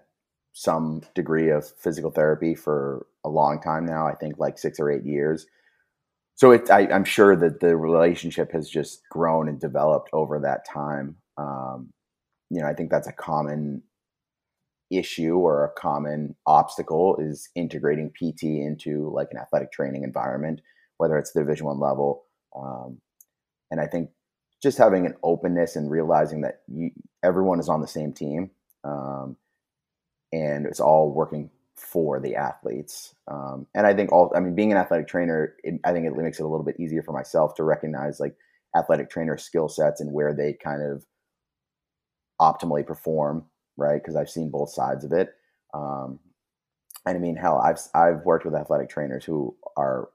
some 0.54 1.02
degree 1.14 1.50
of 1.50 1.70
physical 1.80 2.10
therapy 2.10 2.56
for 2.56 3.06
a 3.24 3.30
long 3.30 3.62
time 3.62 3.86
now. 3.86 4.08
I 4.08 4.16
think 4.16 4.40
like 4.40 4.58
six 4.58 4.80
or 4.80 4.90
eight 4.90 5.06
years. 5.06 5.46
So 6.36 6.52
it, 6.52 6.70
I, 6.70 6.82
am 6.88 7.04
sure 7.04 7.36
that 7.36 7.60
the 7.60 7.76
relationship 7.76 8.52
has 8.52 8.70
just 8.70 9.02
grown 9.10 9.48
and 9.48 9.60
developed 9.60 10.10
over 10.14 10.40
that 10.40 10.66
time. 10.66 11.16
Um, 11.38 11.90
you 12.50 12.62
know, 12.62 12.68
I 12.68 12.74
think 12.74 12.92
that's 12.92 13.08
a 13.08 13.14
common 13.14 13.84
issue 14.92 15.36
or 15.36 15.66
a 15.66 15.80
common 15.80 16.36
obstacle 16.46 17.18
is 17.20 17.50
integrating 17.56 18.12
PT 18.12 18.44
into 18.44 19.12
like 19.14 19.28
an 19.32 19.38
athletic 19.38 19.72
training 19.72 20.04
environment, 20.04 20.62
whether 20.98 21.18
it's 21.18 21.34
the 21.34 21.42
Division 21.42 21.66
One 21.66 21.80
level. 21.80 22.26
Um, 22.56 23.00
and 23.70 23.82
I 23.82 23.88
think 23.88 24.10
just 24.64 24.78
having 24.78 25.06
an 25.06 25.16
openness 25.24 25.76
and 25.76 25.92
realizing 25.92 26.42
that 26.42 26.62
you, 26.68 26.92
everyone 27.24 27.60
is 27.60 27.70
on 27.70 27.82
the 27.82 27.88
same 27.88 28.14
team 28.14 28.52
um, 28.84 29.38
and 30.34 30.66
it's 30.66 30.80
all 30.80 31.12
working 31.12 31.50
for 31.76 32.20
the 32.20 32.36
athletes. 32.36 33.16
Um, 33.28 33.68
and 33.76 33.86
I 33.86 33.94
think 33.94 34.12
all, 34.12 34.32
I 34.36 34.40
mean, 34.40 34.56
being 34.56 34.72
an 34.72 34.78
athletic 34.78 35.08
trainer, 35.08 35.56
it, 35.64 35.80
I 35.84 35.94
think 35.94 36.06
it 36.06 36.16
makes 36.16 36.40
it 36.40 36.44
a 36.44 36.48
little 36.48 36.66
bit 36.66 36.80
easier 36.80 37.04
for 37.04 37.14
myself 37.14 37.56
to 37.56 37.64
recognize 37.64 38.20
like 38.20 38.36
athletic 38.76 39.10
trainer 39.10 39.38
skill 39.38 39.70
sets 39.70 40.02
and 40.02 40.12
where 40.12 40.34
they 40.34 40.54
kind 40.54 40.82
of 40.82 41.06
optimally 42.42 42.86
perform, 42.86 43.46
right? 43.78 44.02
Because 44.02 44.16
I've 44.16 44.30
seen 44.30 44.50
both 44.50 44.72
sides 44.72 45.04
of 45.04 45.12
it. 45.12 45.34
Um, 45.74 46.20
and 47.06 47.16
I 47.18 47.20
mean, 47.20 47.36
hell, 47.36 47.60
I've 47.60 47.80
I've 47.94 48.26
worked 48.26 48.46
with 48.46 48.56
athletic 48.56 48.90
trainers 48.90 49.24
who 49.24 49.56
are 49.78 50.10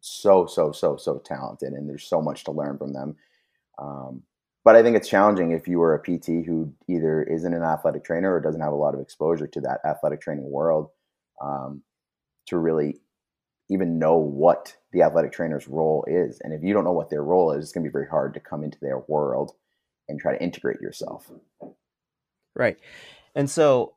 so 0.00 0.46
so 0.46 0.72
so 0.72 0.96
so 0.96 1.18
talented, 1.18 1.72
and 1.72 1.88
there's 1.88 2.04
so 2.04 2.22
much 2.22 2.44
to 2.44 2.52
learn 2.52 2.78
from 2.78 2.92
them. 2.92 3.16
Um, 3.78 4.22
but 4.64 4.76
I 4.76 4.82
think 4.82 4.96
it's 4.96 5.08
challenging 5.08 5.52
if 5.52 5.66
you 5.66 5.80
are 5.82 5.94
a 5.94 6.00
PT 6.00 6.46
who 6.46 6.72
either 6.88 7.22
isn't 7.22 7.54
an 7.54 7.62
athletic 7.62 8.04
trainer 8.04 8.34
or 8.34 8.40
doesn't 8.40 8.60
have 8.60 8.72
a 8.72 8.76
lot 8.76 8.94
of 8.94 9.00
exposure 9.00 9.46
to 9.46 9.60
that 9.62 9.80
athletic 9.84 10.20
training 10.20 10.50
world 10.50 10.88
um, 11.42 11.82
to 12.46 12.58
really 12.58 13.00
even 13.70 13.98
know 13.98 14.16
what 14.16 14.76
the 14.92 15.02
athletic 15.02 15.32
trainer's 15.32 15.68
role 15.68 16.04
is. 16.08 16.40
And 16.42 16.52
if 16.52 16.62
you 16.62 16.74
don't 16.74 16.84
know 16.84 16.92
what 16.92 17.08
their 17.08 17.22
role 17.22 17.52
is, 17.52 17.64
it's 17.64 17.72
going 17.72 17.84
to 17.84 17.88
be 17.88 17.92
very 17.92 18.08
hard 18.08 18.34
to 18.34 18.40
come 18.40 18.64
into 18.64 18.78
their 18.80 18.98
world 19.08 19.52
and 20.08 20.20
try 20.20 20.36
to 20.36 20.42
integrate 20.42 20.80
yourself. 20.80 21.30
Right. 22.54 22.78
And 23.34 23.48
so 23.48 23.94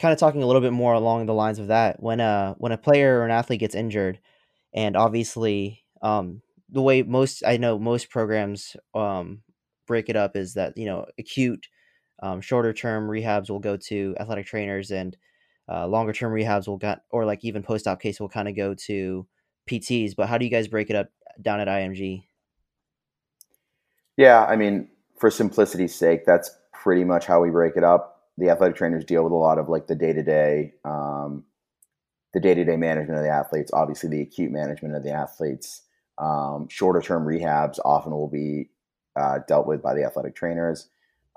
kind 0.00 0.12
of 0.12 0.18
talking 0.18 0.42
a 0.42 0.46
little 0.46 0.62
bit 0.62 0.72
more 0.72 0.92
along 0.92 1.26
the 1.26 1.34
lines 1.34 1.58
of 1.58 1.68
that, 1.68 2.02
when 2.02 2.20
a 2.20 2.56
when 2.58 2.72
a 2.72 2.78
player 2.78 3.20
or 3.20 3.24
an 3.24 3.30
athlete 3.30 3.60
gets 3.60 3.74
injured 3.74 4.18
and 4.74 4.96
obviously 4.96 5.84
um, 6.02 6.42
the 6.68 6.82
way 6.82 7.02
most 7.02 7.44
I 7.46 7.56
know 7.58 7.78
most 7.78 8.10
programs 8.10 8.76
um, 8.94 9.42
break 9.90 10.08
it 10.08 10.14
up 10.14 10.36
is 10.36 10.54
that 10.54 10.78
you 10.78 10.86
know 10.86 11.04
acute, 11.18 11.66
um, 12.22 12.40
shorter 12.40 12.72
term 12.72 13.08
rehabs 13.08 13.50
will 13.50 13.58
go 13.58 13.76
to 13.76 14.14
athletic 14.20 14.46
trainers, 14.46 14.92
and 14.92 15.16
uh, 15.68 15.84
longer 15.88 16.12
term 16.12 16.32
rehabs 16.32 16.68
will 16.68 16.76
get 16.76 17.00
or 17.10 17.24
like 17.26 17.44
even 17.44 17.60
post 17.62 17.88
op 17.88 18.00
case 18.00 18.20
will 18.20 18.28
kind 18.28 18.48
of 18.48 18.54
go 18.54 18.72
to 18.72 19.26
PTs. 19.68 20.14
But 20.14 20.28
how 20.28 20.38
do 20.38 20.44
you 20.44 20.50
guys 20.50 20.68
break 20.68 20.90
it 20.90 20.96
up 20.96 21.08
down 21.42 21.58
at 21.58 21.66
IMG? 21.66 22.22
Yeah, 24.16 24.44
I 24.44 24.54
mean, 24.54 24.88
for 25.18 25.28
simplicity's 25.28 25.94
sake, 25.94 26.24
that's 26.24 26.56
pretty 26.72 27.02
much 27.02 27.26
how 27.26 27.40
we 27.40 27.50
break 27.50 27.76
it 27.76 27.82
up. 27.82 28.28
The 28.38 28.48
athletic 28.48 28.76
trainers 28.76 29.04
deal 29.04 29.24
with 29.24 29.32
a 29.32 29.36
lot 29.36 29.58
of 29.58 29.68
like 29.68 29.88
the 29.88 29.96
day 29.96 30.12
to 30.12 30.22
day, 30.22 30.74
the 30.84 32.40
day 32.40 32.54
to 32.54 32.64
day 32.64 32.76
management 32.76 33.18
of 33.18 33.24
the 33.24 33.30
athletes. 33.30 33.72
Obviously, 33.74 34.08
the 34.08 34.22
acute 34.22 34.52
management 34.52 34.94
of 34.94 35.02
the 35.02 35.10
athletes. 35.10 35.82
Um, 36.16 36.68
shorter 36.68 37.00
term 37.00 37.26
rehabs 37.26 37.80
often 37.84 38.12
will 38.12 38.28
be 38.28 38.68
uh, 39.20 39.38
dealt 39.46 39.66
with 39.66 39.82
by 39.82 39.94
the 39.94 40.04
athletic 40.04 40.34
trainers. 40.34 40.88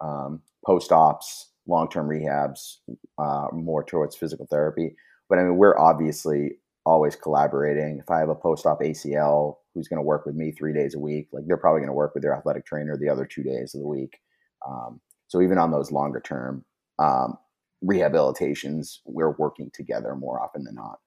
Um, 0.02 0.42
Post 0.66 0.94
ops, 0.94 1.50
long 1.68 1.90
term 1.90 2.08
rehabs, 2.08 2.78
uh, 3.18 3.48
more 3.52 3.84
towards 3.84 4.16
physical 4.16 4.48
therapy. 4.50 4.96
But 5.30 5.40
I 5.40 5.44
mean, 5.44 5.58
we're 5.58 5.78
obviously 5.78 6.58
always 6.86 7.16
collaborating. 7.16 8.00
If 8.00 8.10
I 8.10 8.20
have 8.20 8.30
a 8.30 8.36
post 8.36 8.66
op 8.66 8.82
ACL 8.82 9.58
who's 9.74 9.88
going 9.88 9.98
to 9.98 10.04
work 10.04 10.26
with 10.26 10.36
me 10.36 10.52
three 10.52 10.74
days 10.74 10.96
a 10.96 11.00
week, 11.00 11.30
like 11.32 11.46
they're 11.48 11.58
probably 11.58 11.80
going 11.80 11.90
to 11.90 11.94
work 11.94 12.14
with 12.14 12.24
their 12.24 12.36
athletic 12.36 12.66
trainer 12.66 12.98
the 12.98 13.10
other 13.10 13.26
two 13.26 13.44
days 13.44 13.74
of 13.74 13.82
the 13.82 13.88
week. 13.88 14.20
Um, 14.68 15.02
so 15.28 15.42
even 15.42 15.58
on 15.58 15.72
those 15.72 15.92
longer 15.92 16.20
term 16.20 16.64
um, 17.00 17.38
rehabilitations, 17.84 19.00
we're 19.06 19.32
working 19.32 19.72
together 19.74 20.16
more 20.16 20.42
often 20.42 20.64
than 20.64 20.76
not. 20.76 21.00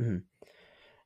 Mm-hmm. 0.00 0.18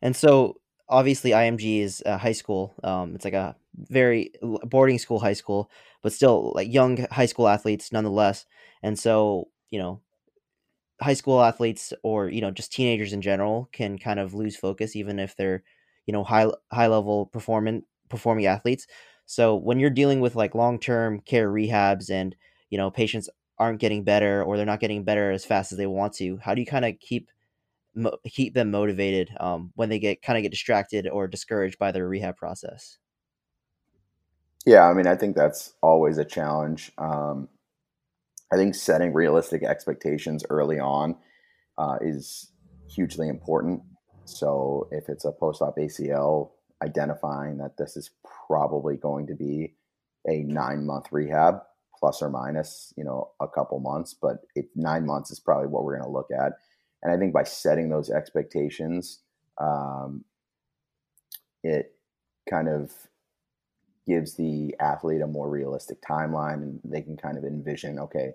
And 0.02 0.16
so 0.16 0.56
obviously 0.88 1.30
IMG 1.30 1.80
is 1.80 2.02
a 2.04 2.18
high 2.18 2.32
school. 2.32 2.74
Um, 2.82 3.14
it's 3.14 3.24
like 3.24 3.34
a 3.34 3.56
very 3.76 4.32
boarding 4.42 4.98
school 4.98 5.20
high 5.20 5.32
school, 5.34 5.70
but 6.02 6.12
still 6.12 6.52
like 6.54 6.72
young 6.72 7.06
high 7.10 7.26
school 7.26 7.48
athletes 7.48 7.92
nonetheless. 7.92 8.46
And 8.82 8.98
so, 8.98 9.48
you 9.70 9.78
know, 9.78 10.00
high 11.00 11.14
school 11.14 11.42
athletes 11.42 11.92
or, 12.02 12.28
you 12.28 12.40
know, 12.40 12.50
just 12.50 12.72
teenagers 12.72 13.12
in 13.12 13.20
general 13.22 13.68
can 13.72 13.98
kind 13.98 14.20
of 14.20 14.34
lose 14.34 14.56
focus 14.56 14.96
even 14.96 15.18
if 15.18 15.36
they're, 15.36 15.62
you 16.06 16.12
know, 16.12 16.24
high 16.24 16.46
high 16.72 16.86
level 16.86 17.26
performing 17.26 17.82
performing 18.08 18.46
athletes. 18.46 18.86
So 19.26 19.56
when 19.56 19.80
you're 19.80 19.90
dealing 19.90 20.20
with 20.20 20.36
like 20.36 20.54
long-term 20.54 21.20
care 21.20 21.50
rehabs 21.50 22.10
and, 22.10 22.36
you 22.70 22.78
know, 22.78 22.90
patients 22.90 23.28
aren't 23.58 23.80
getting 23.80 24.04
better 24.04 24.42
or 24.42 24.56
they're 24.56 24.66
not 24.66 24.80
getting 24.80 25.04
better 25.04 25.30
as 25.30 25.44
fast 25.44 25.72
as 25.72 25.78
they 25.78 25.86
want 25.86 26.12
to, 26.14 26.36
how 26.38 26.54
do 26.54 26.60
you 26.60 26.66
kind 26.66 26.84
of 26.84 26.98
keep 27.00 27.30
mo- 27.94 28.18
keep 28.28 28.54
them 28.54 28.70
motivated 28.72 29.30
um, 29.40 29.72
when 29.76 29.88
they 29.90 29.98
get 30.00 30.22
kind 30.22 30.38
of 30.38 30.42
get 30.42 30.52
distracted 30.52 31.08
or 31.08 31.28
discouraged 31.28 31.78
by 31.78 31.92
their 31.92 32.08
rehab 32.08 32.36
process? 32.36 32.98
Yeah, 34.66 34.88
I 34.88 34.94
mean, 34.94 35.06
I 35.06 35.14
think 35.14 35.36
that's 35.36 35.74
always 35.82 36.18
a 36.18 36.24
challenge. 36.24 36.90
Um, 36.96 37.48
I 38.52 38.56
think 38.56 38.74
setting 38.74 39.12
realistic 39.12 39.62
expectations 39.62 40.44
early 40.48 40.78
on 40.78 41.16
uh, 41.76 41.96
is 42.00 42.50
hugely 42.88 43.28
important. 43.28 43.82
So 44.24 44.88
if 44.90 45.08
it's 45.08 45.24
a 45.24 45.32
post-op 45.32 45.76
ACL, 45.76 46.52
identifying 46.82 47.58
that 47.58 47.76
this 47.76 47.96
is 47.96 48.10
probably 48.46 48.96
going 48.96 49.26
to 49.26 49.34
be 49.34 49.74
a 50.26 50.42
nine-month 50.44 51.06
rehab, 51.12 51.60
plus 51.98 52.22
or 52.22 52.30
minus, 52.30 52.92
you 52.96 53.04
know, 53.04 53.30
a 53.40 53.48
couple 53.48 53.78
months, 53.80 54.14
but 54.14 54.38
it, 54.54 54.66
nine 54.74 55.04
months 55.06 55.30
is 55.30 55.40
probably 55.40 55.68
what 55.68 55.84
we're 55.84 55.96
going 55.96 56.08
to 56.08 56.12
look 56.12 56.28
at. 56.30 56.52
And 57.02 57.12
I 57.12 57.18
think 57.18 57.34
by 57.34 57.44
setting 57.44 57.90
those 57.90 58.10
expectations, 58.10 59.20
um, 59.60 60.24
it 61.62 61.94
kind 62.48 62.68
of 62.68 62.92
gives 64.06 64.34
the 64.34 64.74
athlete 64.80 65.22
a 65.22 65.26
more 65.26 65.48
realistic 65.48 66.00
timeline 66.02 66.62
and 66.62 66.80
they 66.84 67.02
can 67.02 67.16
kind 67.16 67.38
of 67.38 67.44
envision, 67.44 67.98
okay, 67.98 68.34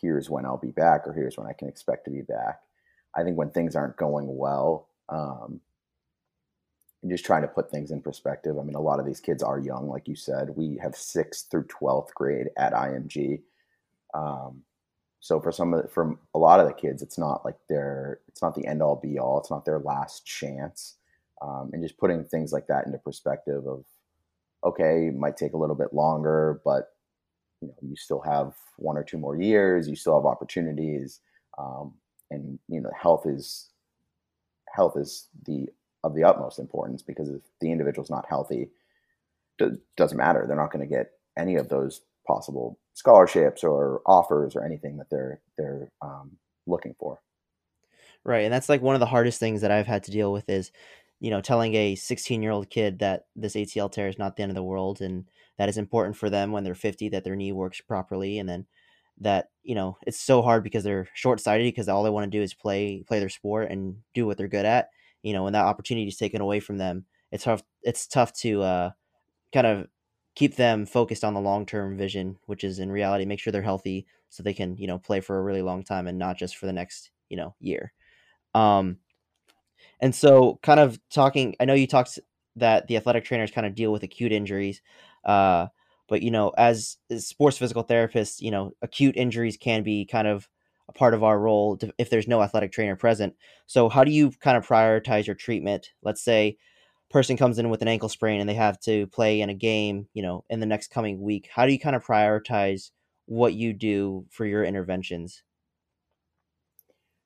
here's 0.00 0.30
when 0.30 0.44
I'll 0.44 0.58
be 0.58 0.70
back 0.70 1.06
or 1.06 1.12
here's 1.12 1.36
when 1.36 1.46
I 1.46 1.52
can 1.52 1.68
expect 1.68 2.04
to 2.04 2.10
be 2.10 2.22
back. 2.22 2.60
I 3.14 3.22
think 3.22 3.36
when 3.36 3.50
things 3.50 3.76
aren't 3.76 3.96
going 3.96 4.36
well, 4.36 4.88
um, 5.08 5.60
just 7.06 7.24
trying 7.24 7.42
to 7.42 7.48
put 7.48 7.70
things 7.70 7.90
in 7.90 8.02
perspective. 8.02 8.58
I 8.58 8.62
mean, 8.62 8.74
a 8.74 8.80
lot 8.80 8.98
of 8.98 9.06
these 9.06 9.20
kids 9.20 9.42
are 9.42 9.58
young, 9.58 9.88
like 9.88 10.08
you 10.08 10.16
said. 10.16 10.50
We 10.56 10.78
have 10.82 10.96
sixth 10.96 11.48
through 11.50 11.64
12th 11.64 12.12
grade 12.14 12.48
at 12.56 12.72
IMG. 12.72 13.40
Um, 14.14 14.62
so 15.20 15.40
for 15.40 15.52
some 15.52 15.74
of 15.74 15.82
the, 15.82 15.88
for 15.88 16.18
a 16.34 16.38
lot 16.38 16.60
of 16.60 16.66
the 16.66 16.72
kids, 16.72 17.02
it's 17.02 17.18
not 17.18 17.44
like 17.44 17.56
their 17.68 18.20
it's 18.28 18.42
not 18.42 18.54
the 18.54 18.66
end 18.66 18.82
all 18.82 18.96
be 18.96 19.18
all. 19.18 19.38
It's 19.38 19.50
not 19.50 19.64
their 19.64 19.78
last 19.78 20.24
chance. 20.26 20.96
Um, 21.40 21.70
and 21.72 21.82
just 21.82 21.98
putting 21.98 22.24
things 22.24 22.52
like 22.52 22.66
that 22.66 22.86
into 22.86 22.98
perspective 22.98 23.66
of 23.66 23.84
okay, 24.64 25.08
it 25.08 25.16
might 25.16 25.36
take 25.36 25.52
a 25.52 25.56
little 25.56 25.76
bit 25.76 25.92
longer, 25.92 26.60
but 26.64 26.88
you 27.60 27.68
know 27.68 27.74
you 27.82 27.96
still 27.96 28.20
have 28.20 28.54
one 28.76 28.96
or 28.96 29.04
two 29.04 29.18
more 29.18 29.40
years. 29.40 29.88
You 29.88 29.96
still 29.96 30.16
have 30.16 30.26
opportunities, 30.26 31.20
um, 31.58 31.94
and 32.30 32.58
you 32.68 32.80
know 32.80 32.90
health 33.00 33.24
is 33.26 33.70
health 34.74 34.96
is 34.96 35.28
the 35.46 35.66
of 36.04 36.14
the 36.14 36.24
utmost 36.24 36.58
importance 36.58 37.02
because 37.02 37.28
if 37.28 37.42
the 37.60 37.72
individual's 37.72 38.10
not 38.10 38.26
healthy, 38.28 38.70
doesn't 39.96 40.18
matter. 40.18 40.44
They're 40.46 40.56
not 40.56 40.72
going 40.72 40.88
to 40.88 40.94
get 40.94 41.10
any 41.36 41.56
of 41.56 41.68
those 41.68 42.02
possible 42.26 42.78
scholarships 42.94 43.64
or 43.64 44.02
offers 44.06 44.54
or 44.54 44.64
anything 44.64 44.96
that 44.98 45.10
they're 45.10 45.40
they're 45.56 45.90
um, 46.02 46.32
looking 46.66 46.94
for. 46.98 47.20
Right, 48.24 48.44
and 48.44 48.52
that's 48.52 48.68
like 48.68 48.82
one 48.82 48.94
of 48.94 49.00
the 49.00 49.06
hardest 49.06 49.40
things 49.40 49.60
that 49.62 49.70
I've 49.70 49.86
had 49.86 50.04
to 50.04 50.10
deal 50.10 50.32
with 50.32 50.48
is, 50.48 50.70
you 51.20 51.30
know, 51.30 51.40
telling 51.40 51.74
a 51.74 51.94
16 51.94 52.42
year 52.42 52.52
old 52.52 52.70
kid 52.70 53.00
that 53.00 53.26
this 53.36 53.54
ACL 53.54 53.90
tear 53.90 54.08
is 54.08 54.18
not 54.18 54.36
the 54.36 54.42
end 54.42 54.50
of 54.50 54.56
the 54.56 54.62
world 54.62 55.00
and 55.00 55.24
that 55.58 55.68
is 55.68 55.76
important 55.76 56.16
for 56.16 56.30
them 56.30 56.52
when 56.52 56.64
they're 56.64 56.74
50 56.74 57.08
that 57.10 57.24
their 57.24 57.36
knee 57.36 57.52
works 57.52 57.80
properly, 57.80 58.38
and 58.38 58.48
then 58.48 58.66
that 59.20 59.50
you 59.64 59.74
know 59.74 59.98
it's 60.06 60.20
so 60.20 60.40
hard 60.40 60.62
because 60.62 60.84
they're 60.84 61.08
short 61.14 61.40
sighted 61.40 61.66
because 61.66 61.88
all 61.88 62.02
they 62.04 62.10
want 62.10 62.24
to 62.30 62.38
do 62.38 62.42
is 62.42 62.54
play 62.54 63.04
play 63.06 63.18
their 63.18 63.28
sport 63.28 63.70
and 63.70 63.96
do 64.14 64.26
what 64.26 64.38
they're 64.38 64.48
good 64.48 64.64
at. 64.64 64.90
You 65.22 65.32
know, 65.32 65.44
when 65.44 65.52
that 65.54 65.64
opportunity 65.64 66.06
is 66.06 66.16
taken 66.16 66.40
away 66.40 66.60
from 66.60 66.78
them, 66.78 67.04
it's 67.32 67.44
tough. 67.44 67.62
It's 67.82 68.06
tough 68.06 68.32
to 68.34 68.62
uh, 68.62 68.90
kind 69.52 69.66
of 69.66 69.88
keep 70.36 70.54
them 70.54 70.86
focused 70.86 71.24
on 71.24 71.34
the 71.34 71.40
long 71.40 71.66
term 71.66 71.98
vision, 71.98 72.36
which 72.46 72.62
is 72.62 72.78
in 72.78 72.92
reality 72.92 73.24
make 73.24 73.40
sure 73.40 73.52
they're 73.52 73.62
healthy 73.62 74.06
so 74.30 74.42
they 74.42 74.54
can 74.54 74.76
you 74.76 74.86
know 74.86 74.98
play 74.98 75.20
for 75.20 75.38
a 75.38 75.42
really 75.42 75.62
long 75.62 75.82
time 75.82 76.06
and 76.06 76.18
not 76.18 76.38
just 76.38 76.56
for 76.56 76.66
the 76.66 76.72
next 76.72 77.10
you 77.28 77.36
know 77.36 77.54
year. 77.58 77.92
Um, 78.54 78.98
and 80.00 80.14
so, 80.14 80.58
kind 80.62 80.80
of 80.80 80.98
talking, 81.10 81.54
I 81.60 81.64
know 81.64 81.74
you 81.74 81.86
talked 81.86 82.18
that 82.56 82.86
the 82.88 82.96
athletic 82.96 83.24
trainers 83.24 83.50
kind 83.50 83.66
of 83.66 83.74
deal 83.74 83.92
with 83.92 84.02
acute 84.02 84.32
injuries, 84.32 84.80
uh, 85.24 85.68
but 86.08 86.22
you 86.22 86.30
know, 86.30 86.50
as, 86.56 86.96
as 87.10 87.26
sports 87.26 87.58
physical 87.58 87.84
therapists, 87.84 88.40
you 88.40 88.50
know, 88.50 88.72
acute 88.82 89.16
injuries 89.16 89.56
can 89.56 89.82
be 89.82 90.06
kind 90.06 90.28
of 90.28 90.48
a 90.88 90.92
part 90.92 91.14
of 91.14 91.22
our 91.22 91.38
role 91.38 91.76
to, 91.76 91.92
if 91.98 92.10
there's 92.10 92.28
no 92.28 92.42
athletic 92.42 92.72
trainer 92.72 92.96
present. 92.96 93.34
So, 93.66 93.88
how 93.88 94.04
do 94.04 94.10
you 94.10 94.30
kind 94.40 94.56
of 94.56 94.66
prioritize 94.66 95.26
your 95.26 95.36
treatment? 95.36 95.90
Let's 96.02 96.22
say 96.22 96.56
person 97.10 97.36
comes 97.36 97.58
in 97.58 97.70
with 97.70 97.82
an 97.82 97.88
ankle 97.88 98.08
sprain 98.08 98.40
and 98.40 98.48
they 98.48 98.54
have 98.54 98.78
to 98.80 99.06
play 99.08 99.40
in 99.40 99.50
a 99.50 99.54
game, 99.54 100.08
you 100.14 100.22
know, 100.22 100.44
in 100.50 100.60
the 100.60 100.66
next 100.66 100.88
coming 100.90 101.20
week. 101.20 101.48
How 101.52 101.66
do 101.66 101.72
you 101.72 101.78
kind 101.78 101.96
of 101.96 102.04
prioritize 102.04 102.90
what 103.26 103.54
you 103.54 103.72
do 103.72 104.26
for 104.30 104.44
your 104.46 104.64
interventions? 104.64 105.42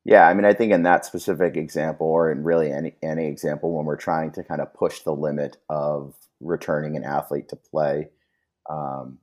Yeah, 0.05 0.27
I 0.27 0.35
mean, 0.35 0.45
I 0.45 0.53
think 0.53 0.73
in 0.73 0.83
that 0.83 1.05
specific 1.05 1.57
example, 1.57 2.07
or 2.09 2.33
in 2.33 2.43
really 2.43 2.73
any 2.73 2.95
any 3.03 3.27
example, 3.29 3.73
when 3.73 3.87
we're 3.87 3.97
trying 3.97 4.33
to 4.33 4.43
kind 4.43 4.61
of 4.61 4.75
push 4.75 5.01
the 5.01 5.13
limit 5.15 5.59
of 5.69 6.15
returning 6.41 6.97
an 6.97 7.05
athlete 7.05 7.49
to 7.51 7.57
play, 7.57 8.09
um, 8.69 9.19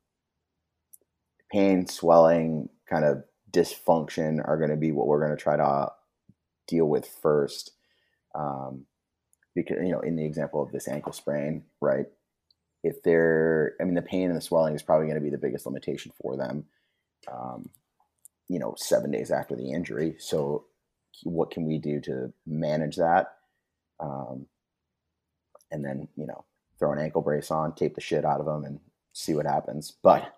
pain, 1.52 1.86
swelling, 1.88 2.70
kind 2.90 3.04
of 3.04 3.24
dysfunction 3.52 4.40
are 4.48 4.58
going 4.58 4.70
to 4.70 4.78
be 4.78 4.92
what 4.92 5.08
we're 5.08 5.20
going 5.26 5.36
to 5.36 5.42
try 5.44 5.58
to 5.58 5.92
deal 6.68 6.86
with 6.86 7.08
first. 7.08 7.72
Um, 8.36 8.86
because 9.56 9.78
you 9.84 9.92
know, 9.92 10.00
in 10.00 10.16
the 10.16 10.26
example 10.26 10.62
of 10.62 10.72
this 10.72 10.88
ankle 10.88 11.12
sprain, 11.12 11.64
right? 11.82 12.06
If 12.84 13.04
they're, 13.04 13.74
I 13.82 13.84
mean, 13.84 13.96
the 13.96 14.02
pain 14.02 14.30
and 14.30 14.38
the 14.38 14.42
swelling 14.42 14.76
is 14.76 14.84
probably 14.84 15.08
going 15.08 15.18
to 15.20 15.24
be 15.24 15.30
the 15.32 15.38
biggest 15.38 15.66
limitation 15.66 16.14
for 16.22 16.38
them. 16.38 16.66
Um, 17.30 17.70
you 18.48 18.60
know, 18.60 18.76
seven 18.78 19.12
days 19.12 19.32
after 19.32 19.56
the 19.56 19.72
injury. 19.72 20.16
So, 20.20 20.66
what 21.24 21.52
can 21.52 21.66
we 21.66 21.78
do 21.78 22.00
to 22.02 22.32
manage 22.46 22.96
that? 22.98 23.36
Um, 24.00 24.46
and 25.72 25.84
then, 25.84 26.08
you 26.16 26.26
know, 26.26 26.46
throw 26.78 26.92
an 26.94 27.00
ankle 27.00 27.22
brace 27.22 27.52
on, 27.52 27.76
tape 27.76 27.96
the 27.96 28.02
shit 28.02 28.26
out 28.26 28.40
of 28.40 28.46
them, 28.46 28.64
and 28.64 28.80
see 29.14 29.34
what 29.34 29.46
happens. 29.46 29.94
But 30.02 30.34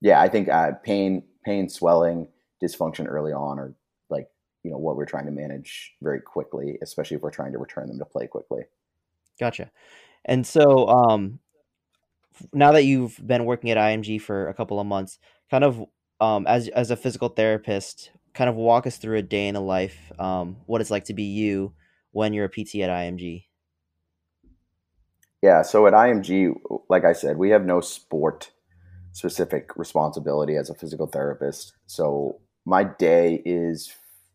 yeah, 0.00 0.20
I 0.20 0.28
think 0.28 0.48
uh, 0.48 0.72
pain, 0.82 1.22
pain, 1.44 1.68
swelling, 1.68 2.28
dysfunction 2.62 3.06
early 3.08 3.32
on 3.32 3.58
are 3.58 3.74
like 4.08 4.28
you 4.62 4.70
know 4.70 4.78
what 4.78 4.96
we're 4.96 5.06
trying 5.06 5.26
to 5.26 5.30
manage 5.30 5.94
very 6.02 6.20
quickly, 6.20 6.78
especially 6.82 7.16
if 7.16 7.22
we're 7.22 7.30
trying 7.30 7.52
to 7.52 7.58
return 7.58 7.86
them 7.86 7.98
to 7.98 8.04
play 8.04 8.26
quickly. 8.26 8.62
Gotcha. 9.38 9.70
And 10.24 10.46
so, 10.46 10.88
um, 10.88 11.38
now 12.52 12.72
that 12.72 12.84
you've 12.84 13.24
been 13.24 13.44
working 13.44 13.70
at 13.70 13.76
IMG 13.76 14.20
for 14.20 14.48
a 14.48 14.54
couple 14.54 14.80
of 14.80 14.86
months, 14.86 15.18
kind 15.50 15.64
of 15.64 15.84
um, 16.20 16.46
as 16.46 16.68
as 16.68 16.90
a 16.90 16.96
physical 16.96 17.28
therapist, 17.28 18.10
kind 18.36 18.50
of 18.50 18.54
walk 18.54 18.86
us 18.86 18.98
through 18.98 19.16
a 19.16 19.22
day 19.22 19.48
in 19.48 19.54
the 19.54 19.60
life, 19.60 20.12
um, 20.18 20.58
what 20.66 20.80
it's 20.80 20.90
like 20.90 21.04
to 21.06 21.14
be 21.14 21.24
you 21.24 21.72
when 22.12 22.34
you're 22.34 22.44
a 22.44 22.48
PT 22.48 22.76
at 22.76 22.90
IMG. 22.90 23.44
Yeah, 25.42 25.62
so 25.62 25.86
at 25.86 25.94
IMG, 25.94 26.54
like 26.88 27.04
I 27.04 27.12
said, 27.12 27.38
we 27.38 27.50
have 27.50 27.64
no 27.64 27.80
sport 27.80 28.50
specific 29.12 29.76
responsibility 29.76 30.56
as 30.56 30.68
a 30.68 30.74
physical 30.74 31.06
therapist. 31.06 31.72
So 31.86 32.40
my 32.66 32.84
day 32.84 33.42
is, 33.46 33.94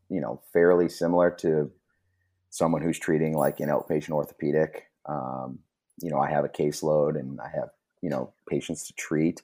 you 0.09 0.19
know, 0.19 0.41
fairly 0.51 0.89
similar 0.89 1.29
to 1.39 1.71
someone 2.49 2.81
who's 2.81 2.97
treating 2.97 3.37
like 3.37 3.59
an 3.59 3.69
outpatient 3.69 4.11
orthopedic. 4.11 4.87
Um, 5.05 5.59
you 6.01 6.09
know, 6.09 6.19
I 6.19 6.31
have 6.31 6.43
a 6.43 6.49
caseload 6.49 7.19
and 7.19 7.39
I 7.39 7.49
have, 7.49 7.69
you 8.01 8.09
know, 8.09 8.33
patients 8.49 8.87
to 8.87 8.93
treat. 8.93 9.43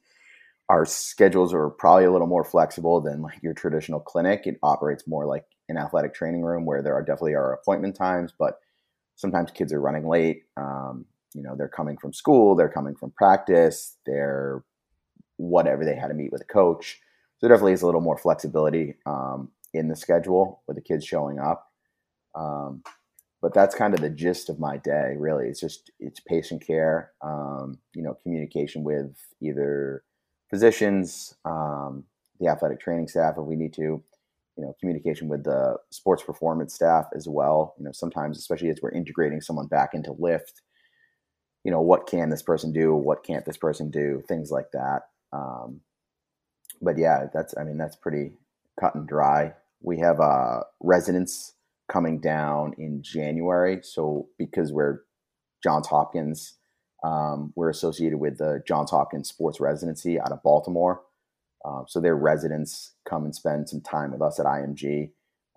Our 0.70 0.86
schedules 0.86 1.54
are 1.54 1.70
probably 1.70 2.06
a 2.06 2.12
little 2.12 2.28
more 2.28 2.44
flexible 2.44 3.00
than 3.00 3.22
like 3.22 3.42
your 3.42 3.54
traditional 3.54 4.00
clinic. 4.00 4.42
It 4.46 4.60
operates 4.62 5.08
more 5.08 5.26
like 5.26 5.46
an 5.70 5.78
athletic 5.78 6.14
training 6.14 6.42
room 6.44 6.66
where 6.66 6.82
there 6.82 6.94
are 6.94 7.04
definitely 7.04 7.36
are 7.36 7.54
appointment 7.54 7.96
times, 7.96 8.34
but 8.38 8.60
sometimes 9.16 9.52
kids 9.52 9.72
are 9.72 9.82
running 9.82 10.08
late. 10.08 10.44
Um, 10.58 11.06
you 11.38 11.44
know 11.44 11.56
they're 11.56 11.68
coming 11.68 11.98
from 11.98 12.12
school 12.14 12.56
they're 12.56 12.68
coming 12.70 12.96
from 12.96 13.12
practice 13.12 13.98
they're 14.06 14.64
whatever 15.38 15.86
they 15.86 15.96
had 15.96 16.08
to 16.08 16.14
meet 16.14 16.32
with 16.32 16.42
a 16.42 16.46
coach 16.46 17.00
so 17.38 17.48
definitely 17.48 17.74
is 17.74 17.84
a 17.84 17.86
little 17.86 18.02
more 18.02 18.18
flexibility 18.18 18.96
um, 19.06 19.50
in 19.74 19.88
the 19.88 19.96
schedule 19.96 20.64
with 20.68 20.76
the 20.76 20.82
kids 20.82 21.06
showing 21.06 21.40
up 21.40 21.72
um, 22.36 22.82
but 23.42 23.54
that's 23.54 23.76
kind 23.76 23.94
of 23.94 24.02
the 24.02 24.10
gist 24.10 24.50
of 24.50 24.60
my 24.60 24.78
day 24.78 25.14
really 25.18 25.48
it's 25.48 25.60
just 25.60 25.92
it's 26.00 26.20
patient 26.20 26.66
care 26.66 27.12
um, 27.22 27.78
you 27.94 28.02
know 28.02 28.18
communication 28.24 28.84
with 28.84 29.16
either 29.42 30.04
physicians 30.50 31.36
um, 31.46 32.04
the 32.40 32.48
athletic 32.48 32.80
training 32.80 33.08
staff 33.08 33.36
if 33.38 33.44
we 33.46 33.56
need 33.56 33.74
to 33.74 33.82
you 33.82 34.64
know 34.64 34.76
communication 34.80 35.28
with 35.28 35.44
the 35.44 35.78
sports 35.92 36.24
performance 36.24 36.74
staff 36.74 37.06
as 37.16 37.28
well. 37.28 37.76
You 37.78 37.86
know 37.86 37.92
sometimes 37.92 38.38
especially 38.38 38.70
as 38.70 38.80
we're 38.82 38.92
integrating 38.92 39.42
someone 39.42 39.68
back 39.68 39.94
into 39.94 40.14
lift 40.18 40.62
you 41.64 41.72
know 41.72 41.82
what 41.82 42.08
can 42.08 42.30
this 42.30 42.42
person 42.42 42.72
do? 42.72 42.96
What 42.96 43.26
can't 43.26 43.46
this 43.46 43.58
person 43.58 43.92
do? 43.92 44.24
Things 44.28 44.52
like 44.52 44.72
that. 44.72 45.02
Um, 45.34 45.82
but 46.82 46.98
yeah 46.98 47.26
that's 47.34 47.56
i 47.58 47.64
mean 47.64 47.78
that's 47.78 47.96
pretty 47.96 48.32
cut 48.80 48.96
and 48.96 49.08
dry. 49.08 49.54
We 49.82 50.00
have 50.00 50.20
uh, 50.20 50.62
residents 50.82 51.54
coming 51.92 52.20
down 52.20 52.74
in 52.78 53.02
january. 53.02 53.80
So 53.84 54.30
because 54.38 54.72
we're 54.72 55.02
johns 55.64 55.88
hopkins 55.88 56.54
um, 57.04 57.54
we're 57.56 57.70
associated 57.70 58.18
with 58.18 58.38
the 58.38 58.62
johns 58.68 58.92
hopkins 58.92 59.30
sports 59.30 59.60
residency 59.60 60.20
out 60.20 60.32
of 60.32 60.42
baltimore 60.44 61.02
um, 61.66 61.86
so 61.88 62.00
their 62.00 62.16
residents 62.16 62.94
come 63.08 63.26
and 63.26 63.36
spend 63.36 63.68
some 63.70 63.82
time 63.82 64.12
with 64.12 64.22
us 64.22 64.40
at 64.40 64.46
img 64.46 65.10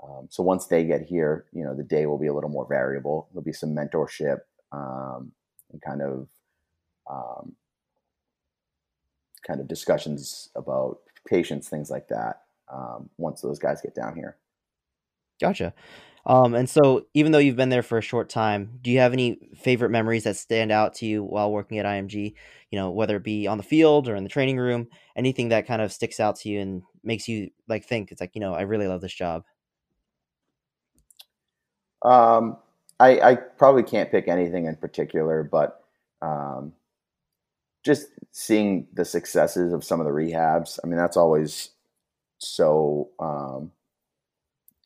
um, 0.03 0.27
so 0.31 0.43
once 0.43 0.67
they 0.67 0.85
get 0.85 1.03
here 1.03 1.47
you 1.53 1.65
know 1.65 1.75
the 1.75 1.83
day 1.83 2.07
will 2.07 2.19
be 2.19 2.27
a 2.27 2.35
little 2.35 2.51
more 2.51 2.67
variable 2.69 3.29
there'll 3.33 3.45
be 3.45 3.53
some 3.53 3.75
mentorship 3.75 4.41
um, 4.73 5.33
and 5.73 5.81
kind 5.83 6.03
of 6.03 6.29
um, 7.11 7.55
kind 9.47 9.61
of 9.61 9.69
discussions 9.69 10.49
about 10.55 10.99
patients, 11.27 11.69
things 11.69 11.91
like 11.91 12.09
that. 12.09 12.43
Once 13.19 13.41
those 13.41 13.59
guys 13.59 13.81
get 13.81 13.95
down 13.95 14.15
here. 14.15 14.37
Gotcha. 15.41 15.75
Um, 16.27 16.55
and 16.55 16.69
so, 16.69 17.07
even 17.15 17.33
though 17.33 17.39
you've 17.39 17.57
been 17.57 17.71
there 17.71 17.83
for 17.83 17.99
a 17.99 18.03
short 18.03 18.29
time, 18.29 18.79
do 18.83 18.91
you 18.91 18.99
have 18.99 19.13
any 19.13 19.39
favorite 19.57 19.91
memories 19.91 20.25
that 20.25 20.37
stand 20.37 20.71
out 20.71 20.95
to 20.95 21.07
you 21.07 21.25
while 21.25 21.51
working 21.51 21.79
at 21.79 21.87
IMG? 21.87 22.35
You 22.71 22.79
know, 22.79 22.91
whether 22.91 23.17
it 23.17 23.25
be 23.25 23.47
on 23.47 23.57
the 23.57 23.65
field 23.65 24.09
or 24.09 24.15
in 24.15 24.23
the 24.23 24.29
training 24.29 24.59
room, 24.59 24.89
anything 25.17 25.49
that 25.49 25.67
kind 25.67 25.83
of 25.83 25.93
sticks 25.93 26.21
out 26.21 26.37
to 26.37 26.49
you 26.49 26.61
and 26.61 26.83
makes 27.03 27.27
you 27.27 27.51
like 27.69 27.85
think 27.85 28.13
it's 28.13 28.21
like, 28.21 28.35
you 28.35 28.41
know, 28.41 28.55
I 28.55 28.63
really 28.63 28.87
love 28.87 29.01
this 29.01 29.15
job. 29.15 29.45
Um, 32.03 32.59
I, 32.99 33.21
I 33.21 33.35
probably 33.35 33.83
can't 33.83 34.11
pick 34.11 34.29
anything 34.29 34.67
in 34.67 34.77
particular, 34.77 35.43
but 35.43 35.83
um, 36.23 36.73
just 37.85 38.09
seeing 38.31 38.87
the 38.93 39.05
successes 39.05 39.73
of 39.73 39.85
some 39.85 40.01
of 40.01 40.07
the 40.07 40.13
rehabs. 40.13 40.79
I 40.83 40.87
mean, 40.87 40.99
that's 40.99 41.17
always 41.17 41.71
so 42.39 43.11
um, 43.19 43.73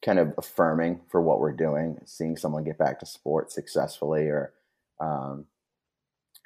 kind 0.05 0.19
of 0.19 0.35
affirming 0.37 1.01
for 1.09 1.23
what 1.23 1.40
we're 1.40 1.53
doing. 1.53 1.99
Seeing 2.05 2.37
someone 2.37 2.64
get 2.64 2.79
back 2.79 3.01
to 3.01 3.07
sport 3.07 3.51
successfully, 3.51 4.23
or 4.23 4.53
um, 5.01 5.47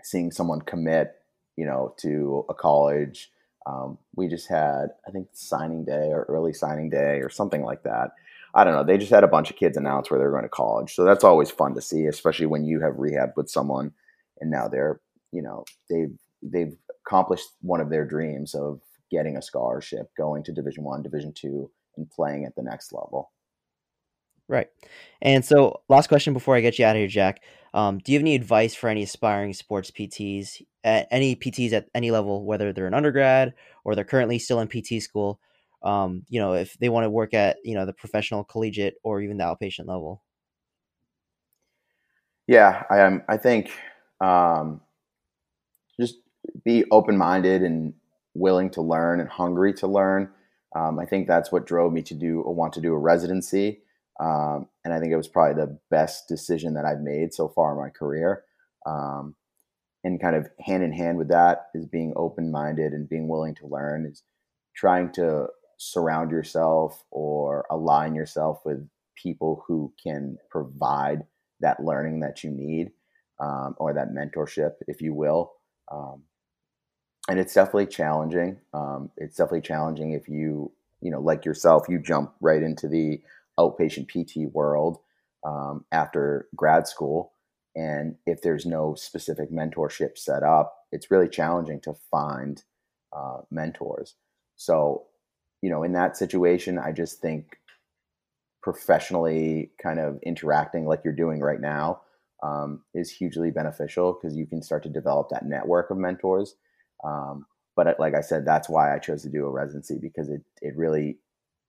seeing 0.02 0.30
someone 0.30 0.60
commit, 0.60 1.16
you 1.56 1.64
know, 1.64 1.94
to 1.98 2.44
a 2.48 2.54
college. 2.54 3.30
Um, 3.66 3.98
we 4.16 4.28
just 4.28 4.48
had, 4.48 4.88
I 5.06 5.10
think, 5.10 5.28
signing 5.32 5.84
day 5.84 6.08
or 6.10 6.24
early 6.28 6.52
signing 6.54 6.88
day 6.88 7.20
or 7.20 7.28
something 7.28 7.62
like 7.62 7.82
that. 7.82 8.12
I 8.54 8.64
don't 8.64 8.74
know. 8.74 8.84
They 8.84 8.96
just 8.96 9.12
had 9.12 9.24
a 9.24 9.28
bunch 9.28 9.50
of 9.50 9.56
kids 9.56 9.76
announce 9.76 10.10
where 10.10 10.18
they're 10.18 10.30
going 10.30 10.44
to 10.44 10.48
college. 10.48 10.94
So 10.94 11.04
that's 11.04 11.24
always 11.24 11.50
fun 11.50 11.74
to 11.74 11.82
see, 11.82 12.06
especially 12.06 12.46
when 12.46 12.64
you 12.64 12.80
have 12.80 12.98
rehab 12.98 13.32
with 13.36 13.50
someone 13.50 13.92
and 14.40 14.50
now 14.50 14.68
they're, 14.68 15.00
you 15.32 15.42
know, 15.42 15.64
they've 15.90 16.16
they've 16.42 16.74
accomplished 17.04 17.48
one 17.60 17.80
of 17.80 17.90
their 17.90 18.06
dreams 18.06 18.54
of 18.54 18.80
getting 19.10 19.36
a 19.36 19.42
scholarship, 19.42 20.10
going 20.16 20.42
to 20.44 20.52
Division 20.52 20.84
1, 20.84 21.02
Division 21.02 21.32
2 21.32 21.70
and 21.96 22.10
playing 22.10 22.44
at 22.44 22.54
the 22.54 22.62
next 22.62 22.92
level. 22.92 23.32
Right. 24.48 24.68
And 25.20 25.44
so, 25.44 25.82
last 25.88 26.08
question 26.08 26.32
before 26.32 26.56
I 26.56 26.60
get 26.60 26.78
you 26.78 26.84
out 26.84 26.96
of 26.96 27.00
here, 27.00 27.08
Jack. 27.08 27.42
Um, 27.74 27.98
do 27.98 28.12
you 28.12 28.18
have 28.18 28.22
any 28.22 28.34
advice 28.34 28.74
for 28.74 28.88
any 28.88 29.02
aspiring 29.02 29.52
sports 29.52 29.90
PTs, 29.90 30.62
at 30.84 31.06
any 31.10 31.36
PTs 31.36 31.72
at 31.72 31.88
any 31.94 32.10
level, 32.10 32.44
whether 32.44 32.72
they're 32.72 32.86
an 32.86 32.94
undergrad 32.94 33.52
or 33.84 33.94
they're 33.94 34.04
currently 34.04 34.38
still 34.38 34.60
in 34.60 34.68
PT 34.68 35.02
school, 35.02 35.38
um, 35.82 36.24
you 36.28 36.40
know, 36.40 36.54
if 36.54 36.78
they 36.78 36.88
want 36.88 37.04
to 37.04 37.10
work 37.10 37.34
at 37.34 37.58
you 37.64 37.74
know 37.74 37.86
the 37.86 37.92
professional, 37.92 38.44
collegiate, 38.44 38.94
or 39.02 39.20
even 39.20 39.36
the 39.36 39.44
outpatient 39.44 39.86
level? 39.86 40.22
Yeah, 42.46 42.84
I 42.90 43.00
am. 43.00 43.22
I 43.28 43.36
think 43.36 43.70
um, 44.20 44.80
just 46.00 46.16
be 46.64 46.84
open 46.90 47.16
minded 47.16 47.62
and 47.62 47.92
willing 48.34 48.70
to 48.70 48.80
learn 48.80 49.20
and 49.20 49.28
hungry 49.28 49.74
to 49.74 49.86
learn. 49.86 50.30
Um, 50.74 50.98
I 50.98 51.04
think 51.04 51.26
that's 51.26 51.52
what 51.52 51.66
drove 51.66 51.92
me 51.92 52.02
to 52.02 52.14
do 52.14 52.40
or 52.40 52.54
want 52.54 52.72
to 52.74 52.80
do 52.80 52.92
a 52.92 52.98
residency, 52.98 53.80
um, 54.18 54.68
and 54.84 54.92
I 54.92 54.98
think 54.98 55.12
it 55.12 55.16
was 55.16 55.28
probably 55.28 55.62
the 55.62 55.78
best 55.90 56.28
decision 56.28 56.74
that 56.74 56.84
I've 56.84 57.00
made 57.00 57.32
so 57.32 57.48
far 57.48 57.72
in 57.72 57.78
my 57.78 57.90
career. 57.90 58.44
Um, 58.86 59.34
and 60.04 60.20
kind 60.20 60.36
of 60.36 60.48
hand 60.60 60.82
in 60.82 60.92
hand 60.92 61.18
with 61.18 61.28
that 61.28 61.66
is 61.74 61.84
being 61.84 62.12
open 62.16 62.50
minded 62.50 62.92
and 62.92 63.08
being 63.08 63.28
willing 63.28 63.54
to 63.56 63.66
learn 63.66 64.06
is 64.06 64.22
trying 64.74 65.10
to 65.12 65.48
surround 65.76 66.30
yourself 66.30 67.04
or 67.10 67.66
align 67.70 68.14
yourself 68.14 68.60
with 68.64 68.88
people 69.16 69.64
who 69.66 69.92
can 70.02 70.38
provide 70.50 71.24
that 71.60 71.82
learning 71.82 72.20
that 72.20 72.44
you 72.44 72.50
need 72.50 72.90
um, 73.40 73.74
or 73.78 73.92
that 73.92 74.12
mentorship, 74.12 74.74
if 74.86 75.00
you 75.00 75.14
will. 75.14 75.52
Um, 75.90 76.22
and 77.28 77.38
it's 77.38 77.54
definitely 77.54 77.86
challenging. 77.86 78.58
Um, 78.72 79.10
it's 79.16 79.36
definitely 79.36 79.62
challenging 79.62 80.12
if 80.12 80.28
you, 80.28 80.72
you 81.00 81.10
know, 81.10 81.20
like 81.20 81.44
yourself, 81.44 81.86
you 81.88 81.98
jump 81.98 82.32
right 82.40 82.62
into 82.62 82.88
the 82.88 83.20
outpatient 83.58 84.08
PT 84.08 84.52
world 84.52 84.98
um, 85.44 85.84
after 85.92 86.48
grad 86.54 86.86
school. 86.86 87.32
And 87.74 88.16
if 88.26 88.42
there's 88.42 88.66
no 88.66 88.94
specific 88.94 89.52
mentorship 89.52 90.18
set 90.18 90.42
up, 90.42 90.74
it's 90.90 91.10
really 91.10 91.28
challenging 91.28 91.80
to 91.82 91.94
find 92.10 92.62
uh, 93.16 93.38
mentors. 93.50 94.14
So, 94.56 95.04
you 95.62 95.70
know, 95.70 95.82
in 95.82 95.92
that 95.92 96.16
situation, 96.16 96.78
I 96.78 96.92
just 96.92 97.20
think 97.20 97.58
professionally 98.62 99.70
kind 99.82 100.00
of 100.00 100.18
interacting 100.22 100.86
like 100.86 101.00
you're 101.04 101.14
doing 101.14 101.40
right 101.40 101.60
now 101.60 102.00
um, 102.42 102.82
is 102.94 103.10
hugely 103.10 103.50
beneficial 103.50 104.12
because 104.12 104.36
you 104.36 104.46
can 104.46 104.62
start 104.62 104.82
to 104.84 104.88
develop 104.88 105.28
that 105.30 105.46
network 105.46 105.90
of 105.90 105.98
mentors. 105.98 106.56
Um, 107.04 107.46
but 107.76 107.98
like 108.00 108.14
I 108.14 108.20
said, 108.20 108.44
that's 108.44 108.68
why 108.68 108.94
I 108.94 108.98
chose 108.98 109.22
to 109.22 109.28
do 109.28 109.46
a 109.46 109.50
residency 109.50 109.98
because 110.00 110.28
it 110.28 110.42
it 110.60 110.76
really 110.76 111.18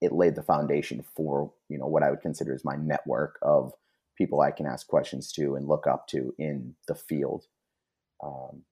it 0.02 0.14
laid 0.14 0.36
the 0.36 0.44
foundation 0.44 1.04
for 1.16 1.52
you 1.68 1.78
know 1.78 1.88
what 1.88 2.04
I 2.04 2.10
would 2.10 2.22
consider 2.22 2.54
as 2.54 2.66
my 2.66 2.76
network 2.76 3.38
of 3.42 3.74
people 4.18 4.42
I 4.42 4.52
can 4.52 4.66
ask 4.66 4.88
questions 4.88 5.32
to 5.34 5.56
and 5.56 5.68
look 5.68 5.88
up 5.88 6.08
to 6.10 6.36
in 6.38 6.76
the 6.88 6.96
field. 6.96 7.46
Um, 8.22 8.64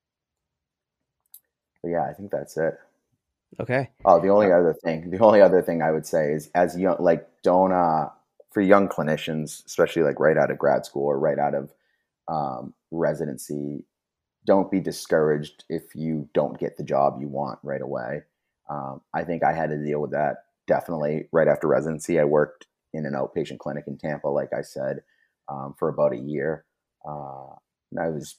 but 1.81 1.89
yeah, 1.89 2.03
I 2.03 2.13
think 2.13 2.31
that's 2.31 2.57
it. 2.57 2.77
Okay. 3.59 3.89
Oh, 4.03 4.19
the 4.19 4.27
only 4.29 4.51
other 4.51 4.75
thing, 4.83 5.09
the 5.09 5.19
only 5.19 5.41
other 5.41 5.61
thing 5.61 5.81
I 5.81 5.91
would 5.91 6.05
say 6.05 6.33
is 6.33 6.49
as 6.53 6.77
young, 6.77 6.97
like 6.99 7.27
don't, 7.43 7.71
uh, 7.71 8.09
for 8.51 8.61
young 8.61 8.89
clinicians, 8.89 9.65
especially 9.65 10.03
like 10.03 10.19
right 10.19 10.37
out 10.37 10.51
of 10.51 10.57
grad 10.57 10.85
school 10.85 11.05
or 11.05 11.17
right 11.17 11.39
out 11.39 11.55
of 11.55 11.73
um, 12.27 12.73
residency, 12.91 13.85
don't 14.45 14.69
be 14.69 14.81
discouraged 14.81 15.63
if 15.69 15.95
you 15.95 16.27
don't 16.33 16.59
get 16.59 16.75
the 16.75 16.83
job 16.83 17.19
you 17.21 17.27
want 17.27 17.59
right 17.63 17.81
away. 17.81 18.23
Um, 18.69 19.01
I 19.13 19.23
think 19.23 19.43
I 19.43 19.53
had 19.53 19.69
to 19.69 19.77
deal 19.77 20.01
with 20.01 20.11
that 20.11 20.46
definitely 20.67 21.27
right 21.31 21.47
after 21.47 21.67
residency. 21.67 22.19
I 22.19 22.25
worked 22.25 22.67
in 22.93 23.05
an 23.05 23.13
outpatient 23.13 23.59
clinic 23.59 23.85
in 23.87 23.97
Tampa, 23.97 24.27
like 24.27 24.53
I 24.53 24.61
said, 24.61 25.01
um, 25.49 25.75
for 25.77 25.89
about 25.89 26.13
a 26.13 26.17
year. 26.17 26.65
Uh, 27.07 27.55
and 27.91 27.99
I 27.99 28.09
was 28.09 28.37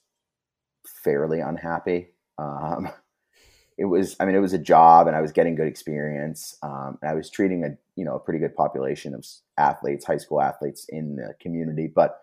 fairly 1.02 1.40
unhappy. 1.40 2.08
Um, 2.38 2.88
it 3.78 3.86
was, 3.86 4.16
I 4.20 4.24
mean, 4.24 4.34
it 4.34 4.40
was 4.40 4.52
a 4.52 4.58
job 4.58 5.06
and 5.06 5.16
I 5.16 5.20
was 5.20 5.32
getting 5.32 5.54
good 5.54 5.68
experience. 5.68 6.56
Um, 6.62 6.98
and 7.00 7.10
I 7.10 7.14
was 7.14 7.30
treating 7.30 7.64
a, 7.64 7.76
you 7.96 8.04
know, 8.04 8.16
a 8.16 8.20
pretty 8.20 8.40
good 8.40 8.54
population 8.54 9.14
of 9.14 9.26
athletes, 9.56 10.04
high 10.04 10.16
school 10.18 10.40
athletes 10.40 10.86
in 10.88 11.16
the 11.16 11.34
community, 11.40 11.86
but 11.86 12.20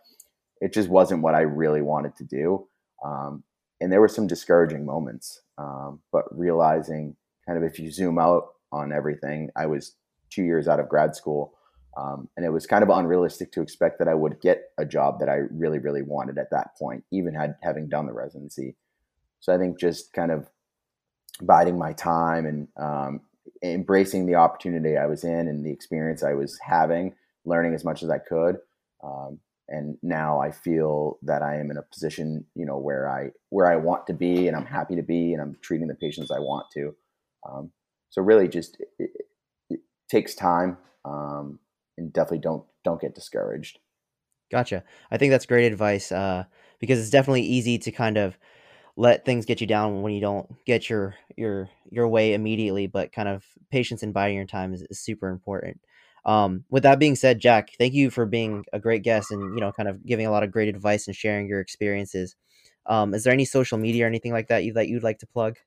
it 0.62 0.74
just 0.74 0.89
wasn't 0.89 1.22
what 1.22 1.36
I 1.36 1.41
really 1.41 1.82
wanted 1.82 2.15
to 2.18 2.24
do. 2.24 2.68
Um, 3.04 3.44
and 3.82 3.91
there 3.91 4.02
were 4.02 4.08
some 4.08 4.28
discouraging 4.28 4.86
moments, 4.86 5.41
um, 5.58 6.00
but 6.12 6.26
realizing 6.32 7.15
kind 7.46 7.58
of 7.58 7.63
if 7.63 7.80
you 7.80 7.91
zoom 7.91 8.18
out 8.18 8.55
on 8.75 8.91
everything, 8.91 9.49
I 9.55 9.65
was 9.65 9.95
two 10.29 10.43
years 10.43 10.67
out 10.67 10.79
of 10.79 10.89
grad 10.89 11.15
school. 11.15 11.53
Um, 11.97 12.27
and 12.35 12.45
it 12.45 12.49
was 12.49 12.67
kind 12.67 12.83
of 12.83 12.89
unrealistic 12.89 13.53
to 13.53 13.61
expect 13.61 13.99
that 13.99 14.09
I 14.09 14.13
would 14.13 14.41
get 14.41 14.63
a 14.77 14.85
job 14.85 15.19
that 15.19 15.29
I 15.29 15.35
really, 15.49 15.79
really 15.79 16.01
wanted 16.01 16.38
at 16.38 16.51
that 16.51 16.75
point, 16.77 17.05
even 17.11 17.33
had 17.33 17.55
having 17.63 17.88
done 17.88 18.05
the 18.05 18.13
residency. 18.13 18.75
So 19.39 19.53
I 19.53 19.57
think 19.57 19.79
just 19.79 20.11
kind 20.11 20.31
of 20.31 20.49
biding 21.41 21.77
my 21.77 21.93
time 21.93 22.45
and 22.45 22.67
um, 22.77 23.21
embracing 23.63 24.25
the 24.25 24.35
opportunity 24.35 24.97
I 24.97 25.05
was 25.05 25.23
in 25.23 25.47
and 25.47 25.65
the 25.65 25.71
experience 25.71 26.21
I 26.21 26.33
was 26.33 26.59
having, 26.59 27.13
learning 27.45 27.73
as 27.73 27.85
much 27.85 28.03
as 28.03 28.09
I 28.09 28.17
could. 28.17 28.57
Um, 29.03 29.39
and 29.67 29.97
now 30.03 30.39
I 30.39 30.51
feel 30.51 31.17
that 31.23 31.41
I 31.41 31.59
am 31.59 31.71
in 31.71 31.77
a 31.77 31.81
position, 31.81 32.45
you 32.55 32.65
know, 32.65 32.77
where 32.77 33.09
I 33.09 33.31
where 33.49 33.71
I 33.71 33.77
want 33.77 34.05
to 34.07 34.13
be, 34.13 34.47
and 34.47 34.55
I'm 34.55 34.65
happy 34.65 34.95
to 34.95 35.01
be, 35.01 35.33
and 35.33 35.41
I'm 35.41 35.57
treating 35.61 35.88
the 35.88 35.95
patients 35.95 36.29
I 36.29 36.39
want 36.39 36.67
to. 36.73 36.95
So 38.10 38.22
really, 38.22 38.48
just 38.48 38.78
it, 39.00 39.28
it 39.70 39.80
takes 40.10 40.36
time. 40.36 40.78
Um, 41.04 41.60
and 41.98 42.12
definitely 42.12 42.39
don't 42.39 42.65
don't 42.84 43.02
get 43.02 43.15
discouraged. 43.15 43.80
Gotcha. 44.52 44.84
I 45.12 45.18
think 45.18 45.32
that's 45.32 45.46
great 45.46 45.72
advice 45.72 46.12
uh, 46.12 46.46
because 46.80 47.00
it's 47.00 47.10
definitely 47.10 47.41
easy 47.44 47.78
to 47.80 47.91
kind 47.91 48.18
of 48.18 48.38
let 48.98 49.26
things 49.26 49.46
get 49.46 49.62
you 49.62 49.68
down 49.68 50.02
when 50.02 50.13
you 50.13 50.22
don't 50.22 50.48
get 50.65 50.89
your 50.89 51.15
your 51.38 51.70
your 51.91 52.08
way 52.08 52.34
immediately. 52.34 52.88
But 52.88 53.12
kind 53.12 53.28
of 53.28 53.46
patience 53.72 54.04
and 54.04 54.13
biding 54.13 54.38
your 54.38 54.46
time 54.46 54.74
is, 54.74 54.84
is 54.89 55.00
super 55.00 55.30
important. 55.30 55.82
Um, 56.26 56.65
with 56.70 56.84
that 56.84 57.00
being 57.00 57.15
said, 57.15 57.39
Jack, 57.39 57.72
thank 57.78 57.94
you 57.94 58.10
for 58.10 58.26
being 58.26 58.65
a 58.74 58.80
great 58.80 59.04
guest 59.04 59.32
and 59.32 59.56
you 59.56 59.62
know 59.62 59.72
kind 59.72 59.89
of 59.89 60.06
giving 60.06 60.28
a 60.28 60.32
lot 60.32 60.44
of 60.44 60.52
great 60.52 60.70
advice 60.70 61.08
and 61.08 61.15
sharing 61.15 61.48
your 61.48 61.60
experiences. 61.62 62.36
Um, 62.88 63.13
is 63.15 63.24
there 63.24 63.34
any 63.34 63.46
social 63.46 63.78
media 63.80 64.06
or 64.06 64.08
anything 64.08 64.34
like 64.34 64.48
that 64.50 64.63
you 64.63 64.74
that 64.74 64.88
you'd 64.89 65.04
like 65.04 65.20
to 65.20 65.28
plug? 65.28 65.58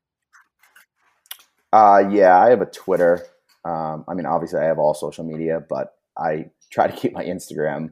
Uh, 1.72 2.04
yeah, 2.10 2.38
I 2.38 2.50
have 2.50 2.62
a 2.62 2.66
Twitter. 2.66 3.26
Um, 3.64 4.04
I 4.08 4.14
mean, 4.14 4.26
obviously, 4.26 4.60
I 4.60 4.64
have 4.64 4.78
all 4.78 4.94
social 4.94 5.24
media, 5.24 5.62
but 5.68 5.94
I 6.16 6.50
try 6.70 6.86
to 6.86 6.96
keep 6.96 7.12
my 7.12 7.24
Instagram 7.24 7.90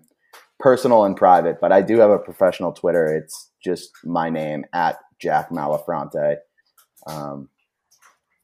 personal 0.58 1.04
and 1.04 1.16
private, 1.16 1.60
but 1.60 1.72
I 1.72 1.82
do 1.82 1.98
have 1.98 2.10
a 2.10 2.18
professional 2.18 2.72
Twitter. 2.72 3.06
It's 3.14 3.50
just 3.62 3.90
my 4.04 4.30
name 4.30 4.64
at 4.72 4.98
Jack 5.18 5.50
Malafronte. 5.50 6.36
Um, 7.06 7.48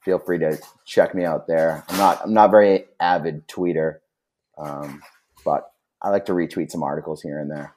feel 0.05 0.18
free 0.18 0.38
to 0.38 0.59
check 0.85 1.14
me 1.14 1.25
out 1.25 1.47
there. 1.47 1.85
I'm 1.88 1.97
not 1.97 2.21
I'm 2.23 2.35
not 2.35 2.51
very 2.51 2.87
avid 3.01 3.49
tweeter, 3.49 3.99
um, 4.59 5.03
but 5.45 5.71
I 6.03 6.11
like 6.11 6.27
to 6.27 6.33
retweet 6.33 6.71
some 6.71 6.83
articles 6.83 7.23
here 7.23 7.38
and 7.38 7.51
there. 7.51 7.75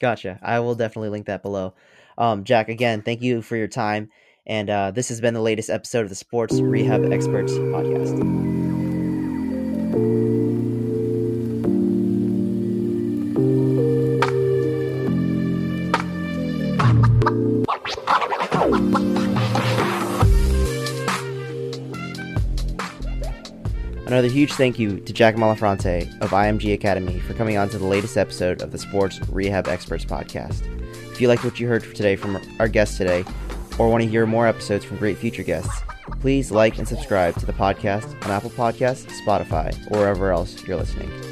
Gotcha. 0.00 0.38
I 0.42 0.60
will 0.60 0.74
definitely 0.74 1.10
link 1.10 1.26
that 1.26 1.42
below. 1.42 1.74
Um, 2.18 2.44
Jack, 2.44 2.68
again, 2.68 3.02
thank 3.02 3.22
you 3.22 3.40
for 3.40 3.56
your 3.56 3.68
time. 3.68 4.10
And 4.46 4.70
uh, 4.70 4.90
this 4.90 5.08
has 5.08 5.20
been 5.20 5.34
the 5.34 5.40
latest 5.40 5.70
episode 5.70 6.02
of 6.02 6.08
the 6.08 6.14
Sports 6.14 6.60
Rehab 6.60 7.12
Experts 7.12 7.52
podcast. 7.52 8.18
Another 24.12 24.28
huge 24.28 24.52
thank 24.52 24.78
you 24.78 25.00
to 25.00 25.12
Jack 25.12 25.36
Malafronte 25.36 26.20
of 26.20 26.30
IMG 26.30 26.74
Academy 26.74 27.18
for 27.20 27.32
coming 27.32 27.56
on 27.56 27.70
to 27.70 27.78
the 27.78 27.86
latest 27.86 28.18
episode 28.18 28.60
of 28.60 28.70
the 28.70 28.76
Sports 28.76 29.18
Rehab 29.30 29.68
Experts 29.68 30.04
podcast. 30.04 30.66
If 31.12 31.20
you 31.20 31.28
liked 31.28 31.44
what 31.44 31.58
you 31.58 31.66
heard 31.66 31.82
today 31.94 32.16
from 32.16 32.38
our 32.58 32.68
guest 32.68 32.98
today, 32.98 33.24
or 33.78 33.88
want 33.88 34.02
to 34.02 34.08
hear 34.08 34.26
more 34.26 34.46
episodes 34.46 34.84
from 34.84 34.96
great 34.98 35.18
future 35.18 35.42
guests, 35.42 35.82
please 36.20 36.50
like 36.50 36.78
and 36.78 36.86
subscribe 36.86 37.34
to 37.36 37.46
the 37.46 37.52
podcast 37.52 38.22
on 38.24 38.30
Apple 38.30 38.50
Podcasts, 38.50 39.10
Spotify, 39.26 39.74
or 39.90 39.98
wherever 39.98 40.30
else 40.30 40.62
you're 40.66 40.76
listening. 40.76 41.31